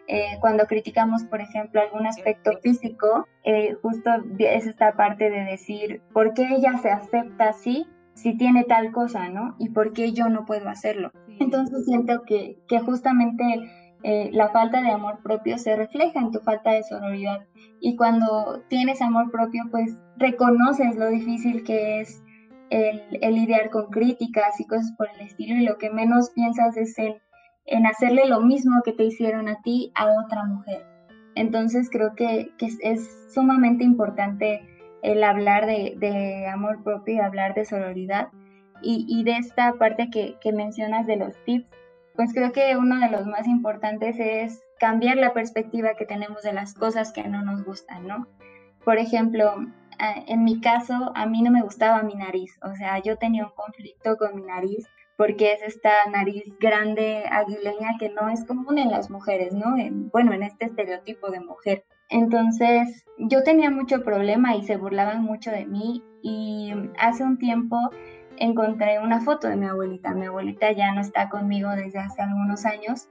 [0.09, 6.01] Eh, cuando criticamos, por ejemplo, algún aspecto físico, eh, justo es esta parte de decir,
[6.13, 9.55] ¿por qué ella se acepta así si tiene tal cosa, ¿no?
[9.61, 11.13] ¿Y por qué yo no puedo hacerlo?
[11.39, 13.71] Entonces siento que, que justamente
[14.03, 17.47] eh, la falta de amor propio se refleja en tu falta de sororidad.
[17.81, 22.23] Y cuando tienes amor propio, pues reconoces lo difícil que es
[22.71, 26.77] el, el lidiar con críticas y cosas por el estilo y lo que menos piensas
[26.77, 27.15] es en
[27.67, 30.85] en hacerle lo mismo que te hicieron a ti a otra mujer.
[31.35, 34.63] Entonces creo que, es, sumamente importante
[35.07, 38.29] el hablar de, amor propio y hablar de sororidad.
[38.83, 41.67] Y, de esta parte que, que, mencionas de los tips,
[42.15, 46.53] pues creo que uno de los más importantes es cambiar la perspectiva que tenemos de
[46.53, 48.29] las cosas que no nos gustan, ¿no?
[48.85, 49.55] Por ejemplo,
[49.99, 53.53] en mi caso, a mí no me gustaba mi nariz, o sea, yo tenía un
[53.57, 58.91] conflicto con mi nariz porque es esta nariz grande aguileña que no es común en
[58.91, 59.77] las mujeres, ¿no?
[60.13, 61.85] bueno, en este estereotipo de mujer.
[62.09, 67.79] Entonces, yo tenía mucho problema y se burlaban mucho de mí y hace un tiempo
[68.37, 70.13] encontré una foto de mi abuelita.
[70.13, 73.09] Mi abuelita ya no está conmigo desde hace algunos años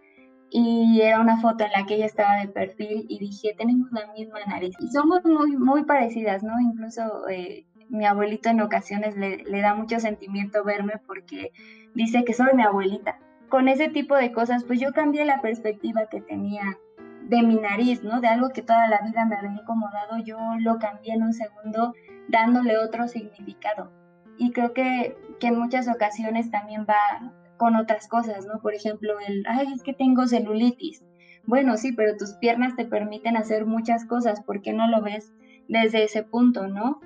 [0.49, 4.11] y era una foto en la que ella estaba de perfil y dije, tenemos la
[4.13, 4.75] misma nariz.
[4.79, 6.53] Y somos muy, muy parecidas, ¿no?
[6.61, 11.51] Incluso eh, mi abuelito en ocasiones le, le da mucho sentimiento verme porque
[11.95, 13.19] dice que soy mi abuelita.
[13.49, 16.77] Con ese tipo de cosas, pues yo cambié la perspectiva que tenía
[17.23, 18.21] de mi nariz, ¿no?
[18.21, 21.93] De algo que toda la vida me había incomodado, yo lo cambié en un segundo
[22.27, 23.91] dándole otro significado.
[24.37, 28.59] Y creo que, que en muchas ocasiones también va con otras cosas, ¿no?
[28.61, 31.03] Por ejemplo, el, ay, es que tengo celulitis.
[31.45, 35.31] Bueno, sí, pero tus piernas te permiten hacer muchas cosas, ¿por qué no lo ves
[35.67, 36.99] desde ese punto, ¿no?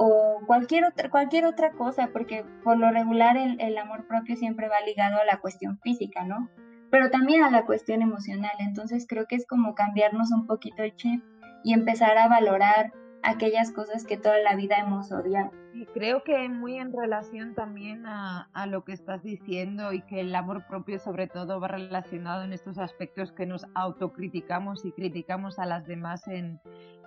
[0.00, 4.80] O cualquier otra, cualquier otra cosa, porque por lo regular el, amor propio siempre va
[4.86, 6.48] ligado a la cuestión física, ¿no?
[6.88, 8.52] Pero también a la cuestión emocional.
[8.60, 11.24] Entonces creo que es como cambiarnos un poquito el chip
[11.64, 12.92] y empezar a valorar
[13.24, 15.50] aquellas cosas que toda la vida hemos odiado.
[15.94, 20.32] Creo que muy en relación también a, a, lo que estás diciendo y que el
[20.32, 25.66] amor propio sobre todo va relacionado en estos aspectos que nos autocriticamos y criticamos a
[25.66, 26.60] las demás en,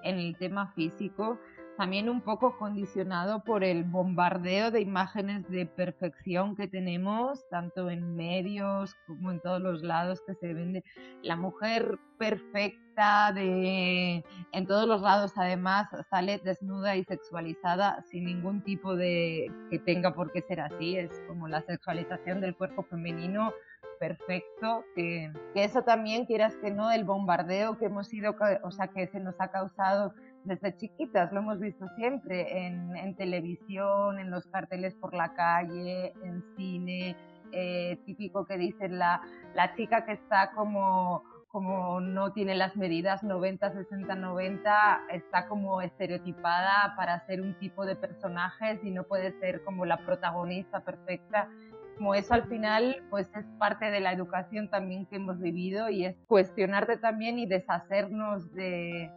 [0.03, 1.39] en el tema físico
[1.77, 8.15] también un poco condicionado por el bombardeo de imágenes de perfección que tenemos, tanto en
[8.15, 10.83] medios como en todos los lados que se vende.
[11.23, 18.61] La mujer perfecta de en todos los lados además sale desnuda y sexualizada sin ningún
[18.61, 23.53] tipo de que tenga por qué ser así, es como la sexualización del cuerpo femenino
[24.01, 29.05] perfecto, que, eso también quieras que no, el bombardeo que hemos ido, o sea, que
[29.07, 34.95] se nos ha causado desde chiquitas, lo hemos visto siempre en, televisión, en los carteles
[34.95, 37.15] por la calle, en cine,
[37.51, 39.21] eh, típico que dicen la,
[39.53, 45.81] la chica que está como como no tiene las medidas 90, 60, 90, está como
[45.81, 51.49] estereotipada para ser un tipo de personajes y no puede ser como la protagonista perfecta.
[51.97, 56.05] Como eso al final, pues es parte de la educación también que hemos vivido y
[56.05, 59.11] es cuestionarte también y deshacernos de,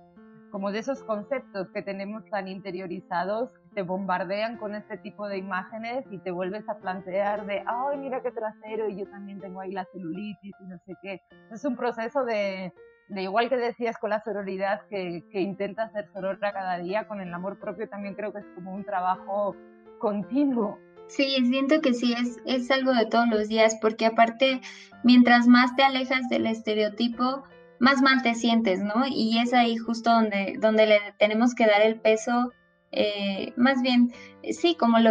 [0.55, 6.05] como de esos conceptos que tenemos tan interiorizados, te bombardean con este tipo de imágenes
[6.13, 9.73] y te vuelves a plantear de, ay, mira qué trasero y yo también tengo ahí
[9.73, 11.21] la celulitis y no sé qué.
[11.51, 12.73] Es un proceso de,
[13.09, 17.35] igual que decías con la sororidad, que, que intenta ser sorora cada día, con el
[17.35, 19.57] amor propio también creo que es como un trabajo
[19.99, 20.79] continuo.
[21.09, 24.61] Sí, siento que sí, es, es algo de todos los días, porque aparte,
[25.03, 27.43] mientras más te alejas del estereotipo,
[27.85, 29.05] más mal te sientes, ¿no?
[29.07, 32.51] Y es ahí justo donde, donde le tenemos que dar el peso
[32.97, 34.13] eh, más bien,
[34.53, 35.11] sí, como lo,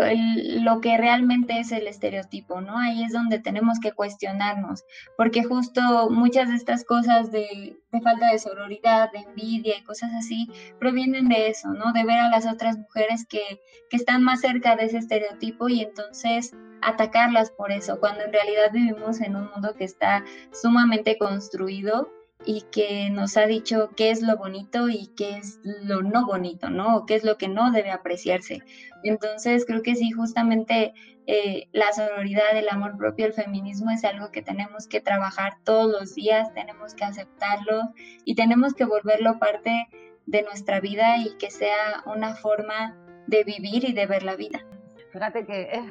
[0.62, 2.78] lo, que realmente es el estereotipo, ¿no?
[2.78, 4.86] Ahí es donde tenemos que cuestionarnos,
[5.18, 10.14] porque justo muchas de estas cosas de, de, falta de sororidad, de envidia y cosas
[10.14, 10.48] así,
[10.80, 11.92] provienen de eso, ¿no?
[11.92, 13.60] De ver a las otras mujeres que,
[13.90, 18.72] que están más cerca de ese estereotipo y entonces atacarlas por eso, cuando en realidad
[18.72, 22.10] vivimos en un mundo que está sumamente construido
[22.46, 26.70] y que nos ha dicho qué es lo bonito y qué es lo no bonito,
[26.70, 26.98] ¿no?
[26.98, 28.62] O qué es lo que no debe apreciarse.
[29.04, 30.94] Entonces, creo que sí, justamente
[31.26, 35.92] eh, la sororidad, el amor propio, el feminismo es algo que tenemos que trabajar todos
[35.92, 37.94] los días, tenemos que aceptarlo
[38.26, 39.88] y tenemos que volverlo parte
[40.26, 44.66] de nuestra vida y que sea una forma de vivir y de ver la vida.
[45.12, 45.84] Fíjate que es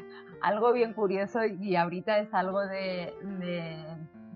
[0.42, 3.14] algo bien curioso y ahorita es algo de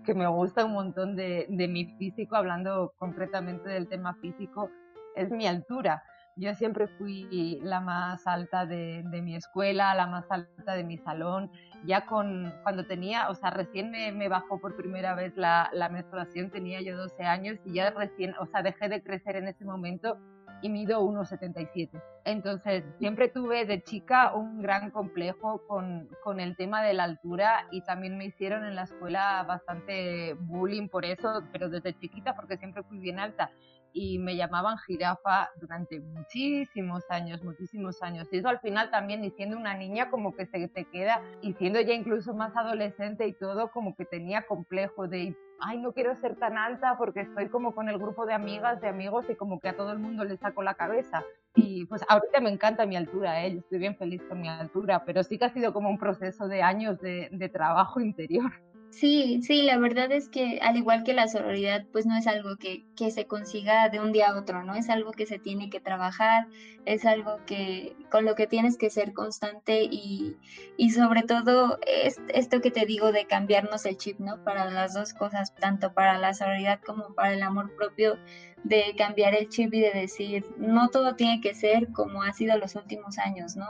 [0.07, 4.71] que me gusta un montón de, mi físico, hablando concretamente del tema físico,
[5.17, 6.03] es mi altura.
[6.37, 11.51] Yo siempre fui la más alta de, mi escuela, la más alta de mi salón.
[11.85, 16.51] Ya con, cuando tenía, o sea, recién me, bajó por primera vez la, la menstruación,
[16.51, 20.19] tenía yo 12 años y ya recién, o sea, dejé de crecer en ese momento
[20.63, 22.03] y mido 1,77.
[22.25, 27.69] Entonces, siempre tuve de chica un gran complejo con, con, el tema de la altura
[27.71, 32.57] y también me hicieron en la escuela bastante bullying por eso, pero desde chiquita porque
[32.57, 33.51] siempre fui bien alta
[33.99, 38.29] y me llamaban jirafa durante muchísimos años, muchísimos años.
[38.31, 41.55] Y eso al final también, y siendo una niña, como que se te queda, y
[41.55, 46.15] siendo ya incluso más adolescente y todo, como que tenía complejo de, ay, no quiero
[46.21, 49.61] ser tan alta porque estoy como con el grupo de amigas, de amigos, y como
[49.61, 51.25] que a todo el mundo le saco la cabeza.
[51.55, 53.53] Y pues ahorita me encanta mi altura, ¿eh?
[53.53, 56.49] yo estoy bien feliz con mi altura, pero sí que ha sido como un proceso
[56.49, 58.53] de años de, de trabajo interior.
[58.97, 62.57] Sí, sí, la verdad es que al igual que la sororidad, pues no es algo
[62.57, 64.75] que, que, se consiga de un día a otro, ¿no?
[64.75, 66.47] Es algo que se tiene que trabajar,
[66.87, 70.39] es algo que con lo que tienes que ser constante y,
[70.79, 74.43] y sobre todo es esto que te digo de cambiarnos el chip, ¿no?
[74.45, 78.19] Para las dos cosas, tanto para la sororidad como para el amor propio,
[78.65, 82.57] de cambiar el chip y de decir, no todo tiene que ser como ha sido
[82.57, 83.69] los últimos años, ¿no?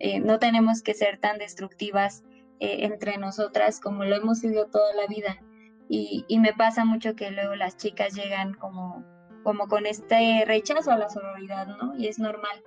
[0.00, 2.24] Eh, no tenemos que ser tan destructivas
[2.60, 5.38] eh, entre nosotras como lo hemos sido toda la vida.
[5.88, 9.04] Y, me pasa mucho que luego las chicas llegan como,
[9.42, 11.94] como con este rechazo a la sororidad, ¿no?
[11.96, 12.62] Y es normal.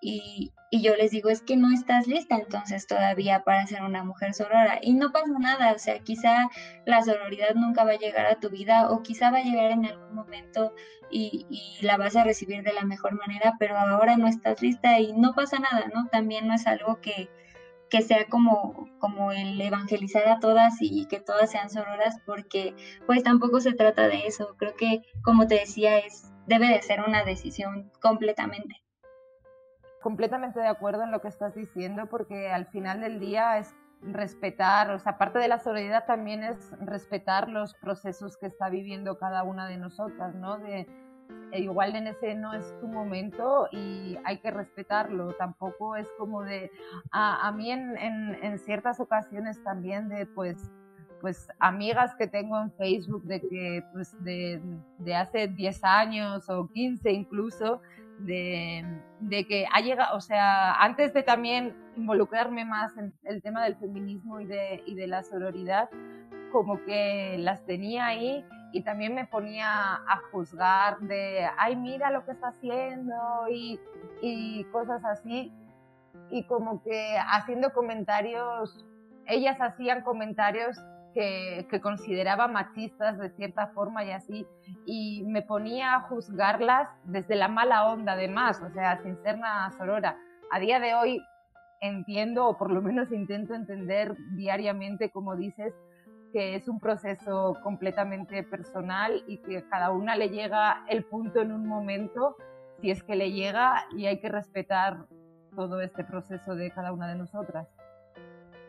[0.00, 4.04] Y, y, yo les digo, es que no estás lista entonces todavía para ser una
[4.04, 4.78] mujer sorora.
[4.80, 6.48] Y no pasa nada, o sea, quizá
[6.86, 9.86] la sororidad nunca va a llegar a tu vida o quizá va a llegar en
[9.86, 10.72] algún momento
[11.10, 14.98] y, y, la vas a recibir de la mejor manera, pero ahora no estás lista
[15.00, 16.06] y no pasa nada, ¿no?
[16.08, 17.28] También no es algo que,
[17.92, 22.74] que sea como, como el evangelizar a todas y que todas sean sororas, porque
[23.06, 24.56] pues tampoco se trata de eso.
[24.56, 28.82] Creo que, como te decía, es debe de ser una decisión completamente.
[30.00, 34.90] Completamente de acuerdo en lo que estás diciendo, porque al final del día es respetar,
[34.90, 39.42] o sea, parte de la solidaridad también es respetar los procesos que está viviendo cada
[39.42, 40.56] una de nosotras, ¿no?
[40.56, 40.88] De,
[41.54, 45.34] igual en ese no es tu momento y hay que respetarlo.
[45.34, 46.70] Tampoco es como de,
[47.10, 50.70] a, a mí en, en, en, ciertas ocasiones también de pues,
[51.20, 54.60] pues amigas que tengo en Facebook de que pues de,
[54.98, 57.80] de hace 10 años o 15 incluso,
[58.18, 58.84] de,
[59.20, 63.76] de, que ha llegado, o sea, antes de también involucrarme más en el tema del
[63.76, 65.88] feminismo y de, y de la sororidad,
[66.52, 72.24] como que las tenía ahí y también me ponía a juzgar de, ay, mira lo
[72.24, 73.14] que está haciendo
[73.50, 73.78] y,
[74.72, 75.52] cosas así.
[76.30, 78.84] Y como que haciendo comentarios,
[79.26, 80.78] ellas hacían comentarios
[81.14, 84.46] que, que, consideraba machistas de cierta forma y así,
[84.86, 89.70] y me ponía a juzgarlas desde la mala onda además, o sea, sin ser nada
[89.72, 90.16] sorora.
[90.50, 91.22] A día de hoy
[91.82, 95.74] entiendo, o por lo menos intento entender diariamente, como dices,
[96.32, 101.52] que es un proceso completamente personal y que cada una le llega el punto en
[101.52, 102.36] un momento,
[102.80, 105.06] si es que le llega, y hay que respetar
[105.54, 107.68] todo este proceso de cada una de nosotras.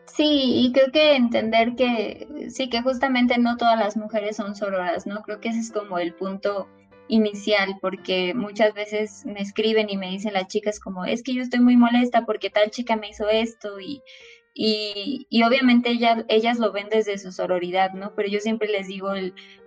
[0.06, 5.06] Sí, y creo que entender que sí, que justamente no todas las mujeres son sororas,
[5.06, 5.22] ¿no?
[5.22, 6.68] Creo que ese es como el punto
[7.08, 11.42] inicial, porque muchas veces me escriben y me dicen las chicas como, es que yo
[11.42, 14.02] estoy muy molesta porque tal chica me hizo esto y,
[14.56, 18.14] y, y, obviamente ellas, ellas lo ven desde su sororidad, ¿no?
[18.14, 19.10] Pero yo siempre les digo,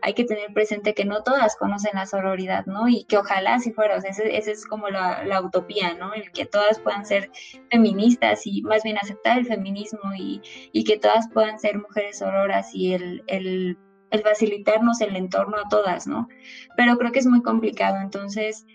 [0.01, 2.87] hay que tener presente que no todas conocen la sororidad, ¿no?
[2.87, 6.13] Y que ojalá si fuera, o sea, esa es como la, la, utopía, ¿no?
[6.13, 7.29] El que todas puedan ser
[7.69, 12.73] feministas y más bien aceptar el feminismo y, y que todas puedan ser mujeres sororas
[12.73, 13.77] y el, el,
[14.11, 16.29] el facilitarnos el entorno a todas, ¿no?
[16.77, 18.65] Pero creo que es muy complicado, entonces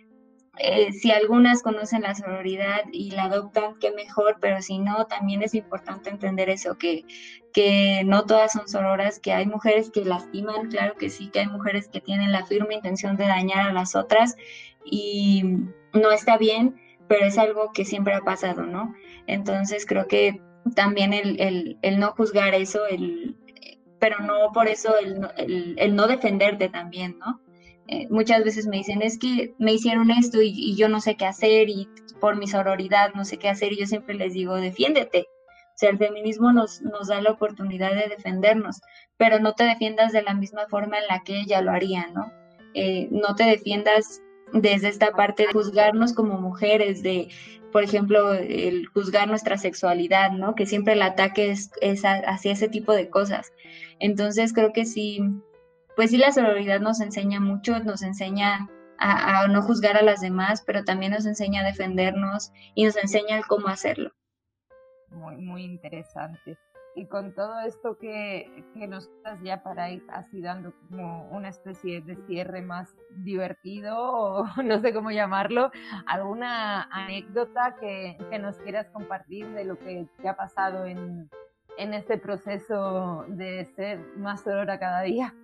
[0.58, 5.42] eh, si algunas conocen la sororidad y la adoptan, qué mejor, pero si no, también
[5.42, 7.04] es importante entender eso, que,
[7.54, 11.46] que no todas son sororas, que hay mujeres que lastiman, claro que sí, que hay
[11.46, 14.36] mujeres que tienen la firme intención de dañar a las otras
[14.84, 15.42] y
[15.94, 16.78] no está bien,
[17.08, 18.94] pero es algo que siempre ha pasado, ¿no?
[19.26, 20.42] Entonces creo que
[20.74, 23.36] también el, el, no juzgar eso, el,
[23.98, 27.40] pero no por eso el, el no defenderte también, ¿no?
[27.88, 31.26] Eh, muchas veces me dicen, es que me hicieron esto y, yo no sé qué
[31.26, 31.88] hacer y
[32.20, 35.26] por mi sororidad no sé qué hacer y yo siempre les digo, defiéndete.
[35.74, 38.80] O sea, el feminismo nos, nos da la oportunidad de defendernos,
[39.16, 42.30] pero no te defiendas de la misma forma en la que ella lo haría, ¿no?
[42.74, 44.20] Eh, no te defiendas
[44.52, 47.28] desde esta parte de juzgarnos como mujeres, de,
[47.72, 50.54] por ejemplo, el juzgar nuestra sexualidad, ¿no?
[50.54, 53.52] Que siempre el ataque es, es hacia ese tipo de cosas.
[53.98, 55.20] Entonces creo que sí,
[55.96, 58.68] pues sí, la sororidad nos enseña mucho, nos enseña
[58.98, 63.42] a, no juzgar a las demás, pero también nos enseña a defendernos y nos enseña
[63.48, 64.12] cómo hacerlo.
[65.08, 66.56] Muy, muy interesante.
[66.94, 71.48] Y con todo esto que, que nos estás ya para ir así dando como una
[71.48, 75.70] especie de cierre más divertido, o no sé cómo llamarlo,
[76.06, 81.30] ¿alguna anécdota que, que nos quieras compartir de lo que te ha pasado en,
[81.78, 85.34] en este proceso de ser más sorora cada día?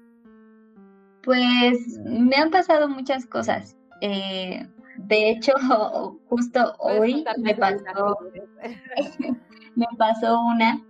[1.29, 3.77] Pues me han pasado muchas cosas.
[4.01, 4.67] Eh,
[4.97, 5.53] de hecho,
[6.31, 8.17] justo hoy me pasó,
[9.77, 10.83] me pasó una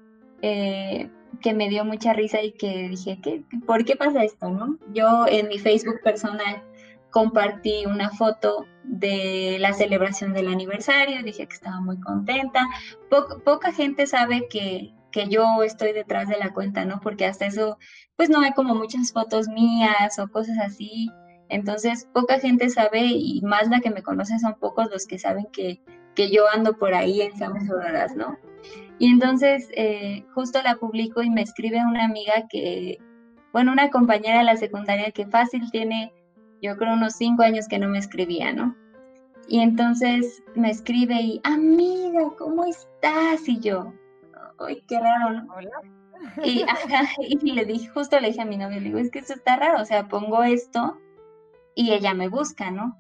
[0.43, 1.11] eh,
[1.41, 4.49] que me dio mucha risa y que dije, ¿qué, ¿por qué pasa esto?
[4.49, 4.79] No?
[4.95, 6.63] Yo en mi Facebook personal
[7.11, 12.65] compartí una foto de la celebración del aniversario, dije que estaba muy contenta.
[13.45, 17.01] poca gente sabe que, que yo estoy detrás de la cuenta, ¿no?
[17.01, 17.79] Porque hasta eso,
[18.17, 21.11] pues no hay como muchas fotos mías o cosas así.
[21.49, 25.47] Entonces, poca gente sabe y más la que me conoce son pocos los que saben
[25.53, 25.81] que,
[26.15, 28.37] que yo ando por ahí en Samas Horas, ¿no?
[28.99, 32.99] Y entonces, eh, justo la publico y me escribe una amiga que,
[33.53, 36.13] bueno, una compañera de la secundaria que fácil tiene,
[36.61, 38.77] yo creo, unos cinco años que no me escribía, ¿no?
[39.47, 43.49] Y entonces me escribe y, amiga, ¿cómo estás?
[43.49, 43.95] Y yo,
[44.67, 45.33] ¡ay, qué raro!
[45.33, 45.55] ¿no?
[46.45, 46.65] Y,
[47.43, 49.57] y le dije, justo le dije a mi novio, le digo, es que esto está
[49.57, 50.99] raro, o sea, pongo esto
[51.75, 52.97] y ella me busca, ¿no?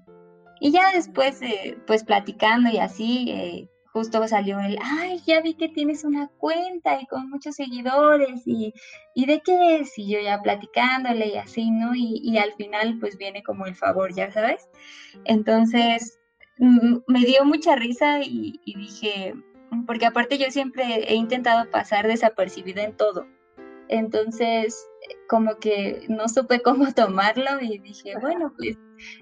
[0.61, 5.55] Y ya después, eh, pues platicando y así, eh, justo salió el, ay, ya vi
[5.55, 8.75] que tienes una cuenta y con muchos seguidores y,
[9.15, 11.95] y de qué es, y yo ya platicándole y así, ¿no?
[11.95, 14.69] Y, y al final pues viene como el favor, ya sabes.
[15.25, 16.19] Entonces
[16.59, 19.35] me dio mucha risa y, y dije,
[19.87, 23.27] porque aparte yo siempre he intentado pasar desapercibida en todo.
[23.89, 24.87] Entonces,
[25.29, 28.77] como que no supe cómo tomarlo y dije, bueno, pues,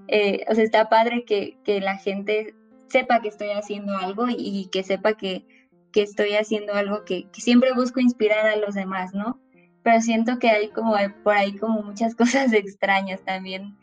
[0.09, 2.55] eh, o sea, está padre que, que, la gente
[2.89, 5.45] sepa que estoy haciendo algo y, que sepa que,
[5.93, 9.41] que, estoy haciendo algo que, que, siempre busco inspirar a los demás, ¿no?
[9.83, 13.77] Pero siento que hay como por ahí como muchas cosas extrañas también.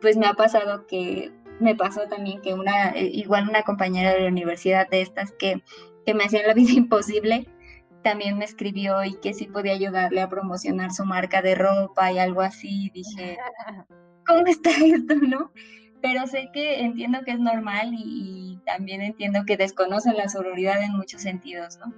[0.00, 4.20] Pues me ha pasado que, me pasó también que una, eh, igual una compañera de
[4.20, 5.62] la universidad de estas que
[6.08, 7.46] que me hacían la vida imposible,
[8.02, 12.18] también me escribió y que sí podía ayudarle a promocionar su marca de ropa y
[12.18, 12.90] algo así.
[12.94, 13.36] Dije,
[14.26, 15.52] ¿cómo está esto, no?
[16.00, 20.96] Pero sé que entiendo que es normal y, también entiendo que desconocen la sororidad en
[20.96, 21.92] muchos sentidos, ¿no?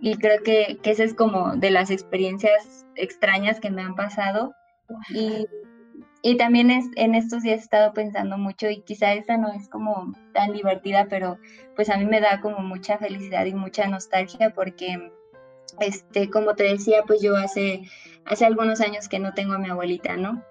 [0.00, 4.54] Y creo que, que esa es como de las experiencias extrañas que me han pasado.
[5.10, 5.46] Y
[6.28, 9.68] y también es, en estos días he estado pensando mucho y quizá esta no es
[9.68, 11.38] como tan divertida, pero
[11.76, 15.12] pues a mí me da como mucha felicidad y mucha nostalgia porque,
[15.78, 17.82] este, como te decía, pues yo hace,
[18.24, 20.42] hace algunos años que no tengo a mi abuelita, ¿no?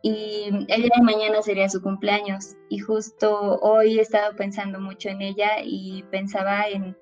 [0.00, 5.08] Y el día de mañana sería su cumpleaños y justo hoy he estado pensando mucho
[5.08, 6.96] en ella y pensaba en,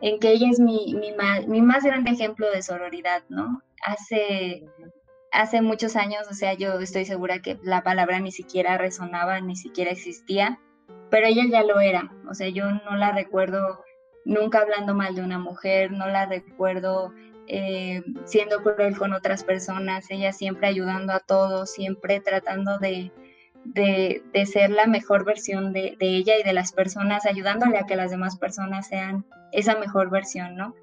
[0.00, 1.12] en que ella es mi, mi,
[1.48, 3.60] mi más grande ejemplo de sororidad, ¿no?
[3.84, 4.62] Hace
[5.32, 9.56] hace muchos años, o sea, yo estoy segura que la palabra ni siquiera resonaba, ni
[9.56, 10.60] siquiera existía,
[11.10, 13.84] pero ella ya lo era, o sea, yo no la recuerdo
[14.24, 17.12] nunca hablando mal de una mujer, no la recuerdo
[17.46, 23.10] eh, siendo cruel con otras personas, ella siempre ayudando a todos, siempre tratando de,
[23.64, 27.96] de, ser la mejor versión de, de, ella y de las personas, ayudándole a que
[27.96, 30.74] las demás personas sean esa mejor versión, ¿no?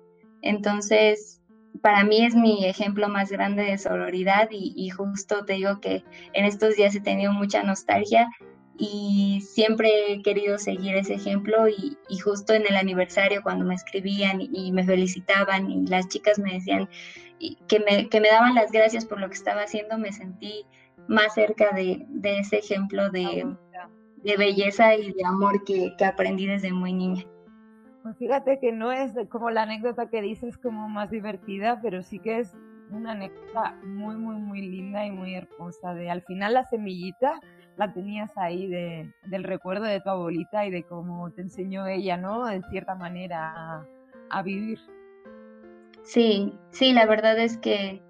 [0.42, 1.42] Entonces,
[1.82, 6.04] para mí es mi ejemplo más grande de sororidad y, justo te digo que
[6.34, 8.30] en estos días he tenido mucha nostalgia
[8.78, 14.40] y siempre he querido seguir ese ejemplo y, justo en el aniversario cuando me escribían
[14.42, 16.90] y, me felicitaban y las chicas me decían
[17.68, 20.66] que me, que me daban las gracias por lo que estaba haciendo, me sentí
[21.08, 23.46] más cerca de, ese ejemplo de,
[24.38, 27.26] belleza y de amor que, que aprendí desde muy niña.
[28.06, 32.20] Pues fíjate que no es como la anécdota que dices como más divertida, pero sí
[32.20, 32.56] que es
[32.92, 35.96] una anécdota muy, muy, muy linda y muy hermosa.
[35.96, 37.40] De al final la semillita
[37.78, 42.16] la tenías ahí de, del recuerdo de tu abuelita y de cómo te enseñó ella,
[42.16, 42.48] ¿no?
[42.48, 43.88] En cierta manera
[44.30, 44.78] a vivir.
[46.04, 48.04] Sí, sí, la verdad es que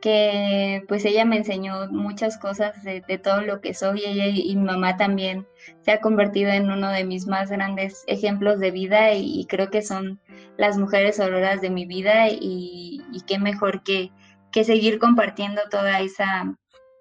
[0.00, 4.64] que pues ella me enseñó muchas cosas de, todo lo que soy, ella y, mi
[4.64, 5.46] mamá también
[5.82, 9.82] se ha convertido en uno de mis más grandes ejemplos de vida y, creo que
[9.82, 10.20] son
[10.56, 14.10] las mujeres auroras de mi vida y, qué mejor que,
[14.52, 16.56] que, seguir compartiendo toda esa,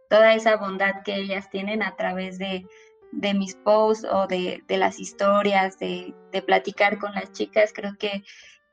[0.10, 2.66] toda esa bondad que ellas tienen a través de,
[3.12, 7.96] de mis posts o de, de las historias, de, de platicar con las chicas, creo
[7.98, 8.24] que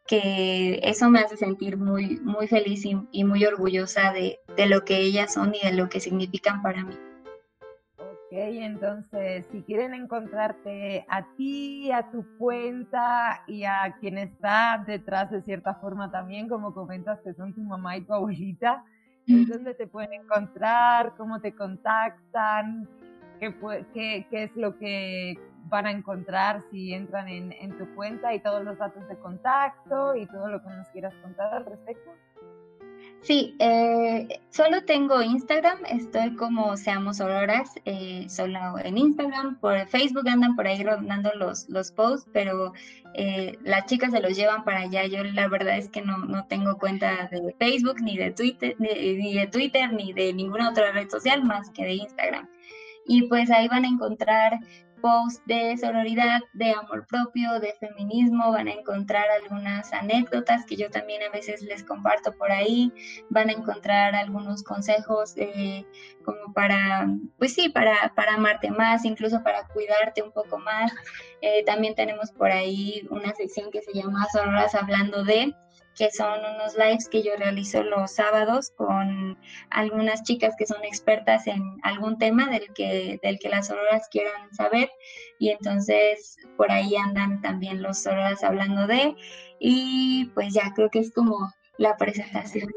[0.07, 5.34] que eso me hace sentir muy, muy feliz y, muy orgullosa de, lo que ellas
[5.34, 6.94] son y de lo que significan para mí.
[7.98, 15.30] Ok, entonces, si quieren encontrarte a ti, a tu cuenta y a quien está detrás
[15.30, 18.84] de cierta forma también, como comentas que son tu mamá y tu abuelita,
[19.26, 21.14] ¿dónde te pueden encontrar?
[21.16, 22.88] ¿Cómo te contactan?
[23.40, 23.54] ¿Qué,
[23.92, 25.36] qué, qué es lo que
[25.68, 30.14] van a encontrar si entran en, en, tu cuenta y todos los datos de contacto
[30.14, 32.10] y todo lo que nos quieras contar al respecto?
[33.22, 40.28] Sí, eh, solo tengo Instagram, estoy como Seamos Auroras, eh, solo en Instagram, por Facebook
[40.28, 42.72] andan por ahí rondando los, los posts, pero
[43.14, 45.06] eh, las chicas se los llevan para allá.
[45.06, 49.34] Yo la verdad es que no, no tengo cuenta de Facebook, ni de Twitter, ni
[49.34, 52.48] de Twitter, ni de ninguna otra red social más que de Instagram.
[53.06, 54.60] Y pues ahí van a encontrar
[55.01, 60.90] post de sororidad, de amor propio, de feminismo, van a encontrar algunas anécdotas que yo
[60.90, 62.92] también a veces les comparto por ahí,
[63.30, 65.84] van a encontrar algunos consejos eh,
[66.24, 70.92] como para, pues sí, para, para amarte más, incluso para cuidarte un poco más.
[71.40, 75.55] Eh, también tenemos por ahí una sección que se llama Sororas hablando de,
[75.97, 79.38] que son unos lives que yo realizo los sábados con
[79.70, 84.55] algunas chicas que son expertas en algún tema del que, del que las sororas quieran
[84.55, 84.90] saber.
[85.38, 89.16] Y entonces por ahí andan también los sororas hablando de.
[89.59, 92.70] Y pues ya creo que es como la presentación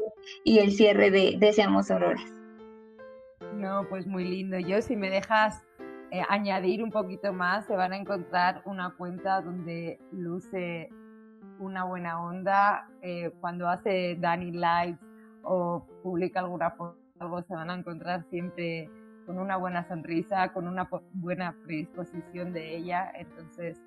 [0.44, 2.32] y el cierre de, de Seamos Auroras.
[3.54, 4.58] No, pues muy lindo.
[4.58, 5.62] Yo si me dejas
[6.10, 10.88] eh, añadir un poquito más, se van a encontrar una cuenta donde luce
[11.58, 12.88] una buena onda.
[13.02, 14.98] Eh, cuando hace Dani Live
[15.42, 16.96] o publica alguna foto,
[17.46, 18.90] se van a encontrar siempre
[19.26, 23.12] con una buena sonrisa, con una buena predisposición de ella.
[23.14, 23.80] Entonces,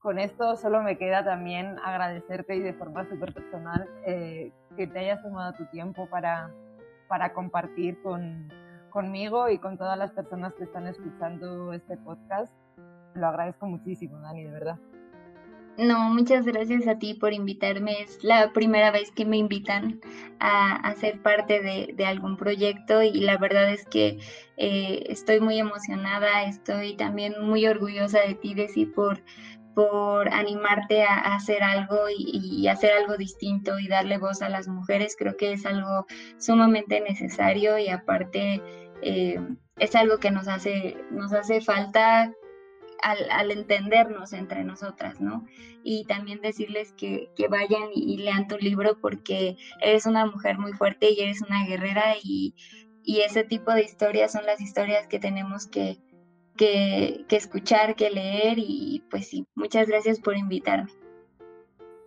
[0.00, 4.98] con esto solo me queda también agradecerte y de forma súper personal eh, que te
[5.00, 6.50] hayas tomado tu tiempo para,
[7.08, 8.48] para compartir con,
[8.90, 12.54] conmigo y con todas las personas que están escuchando este podcast.
[13.14, 14.78] Lo agradezco muchísimo, Dani, de verdad.
[15.80, 18.02] No, muchas gracias a ti por invitarme.
[18.02, 19.98] Es la primera vez que me invitan
[20.38, 24.18] a, ser parte de, algún proyecto y la verdad es que
[24.58, 29.22] eh, estoy muy emocionada, estoy también muy orgullosa de ti, de sí, por,
[29.74, 35.16] por animarte a, hacer algo y, hacer algo distinto y darle voz a las mujeres.
[35.18, 36.04] Creo que es algo
[36.36, 38.60] sumamente necesario y aparte
[39.00, 39.40] eh,
[39.78, 42.34] es algo que nos hace, nos hace falta
[43.02, 45.46] al, entendernos entre nosotras, ¿no?
[45.82, 51.10] Y también decirles que, vayan y, lean tu libro porque eres una mujer muy fuerte
[51.10, 52.54] y eres una guerrera y,
[53.04, 55.98] ese tipo de historias son las historias que tenemos que,
[56.56, 60.92] que, escuchar, que leer y pues sí, muchas gracias por invitarme.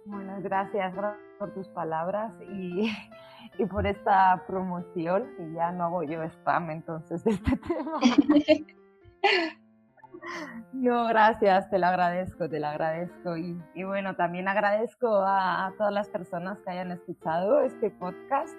[0.06, 0.94] Bueno, gracias
[1.40, 2.90] por tus palabras y,
[3.58, 8.00] y por esta promoción, que ya no hago yo spam entonces de este tema.
[10.72, 13.38] No, gracias, te lo agradezco, te lo agradezco.
[13.38, 18.56] Y, bueno, también agradezco a, todas las personas que hayan escuchado este podcast.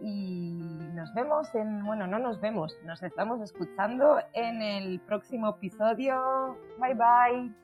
[0.00, 0.60] Y
[0.94, 6.58] nos vemos en, bueno, no nos vemos, nos estamos escuchando en el próximo episodio.
[6.78, 7.54] Bye bye.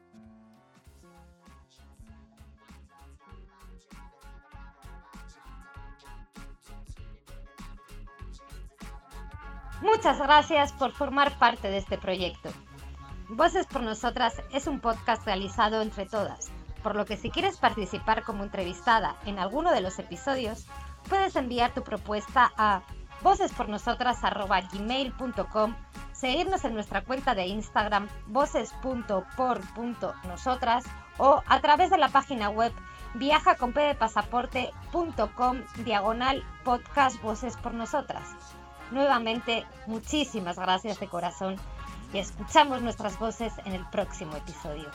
[9.82, 12.50] Muchas gracias por formar parte de este proyecto.
[13.34, 16.50] Voces por Nosotras es un podcast realizado entre todas,
[16.82, 20.66] por lo que si quieres participar como entrevistada en alguno de los episodios,
[21.08, 22.82] puedes enviar tu propuesta a
[23.22, 25.74] vocespornosotras.gmail.com,
[26.12, 30.84] seguirnos en nuestra cuenta de Instagram voces.por.nosotras
[31.16, 32.70] o a través de la página web
[33.14, 38.28] viajaconpdepasaporte.com diagonal podcast Voces por Nosotras.
[38.90, 41.56] Nuevamente, muchísimas gracias de corazón
[42.12, 44.90] y escuchamos nuestras voces en el próximo episodio.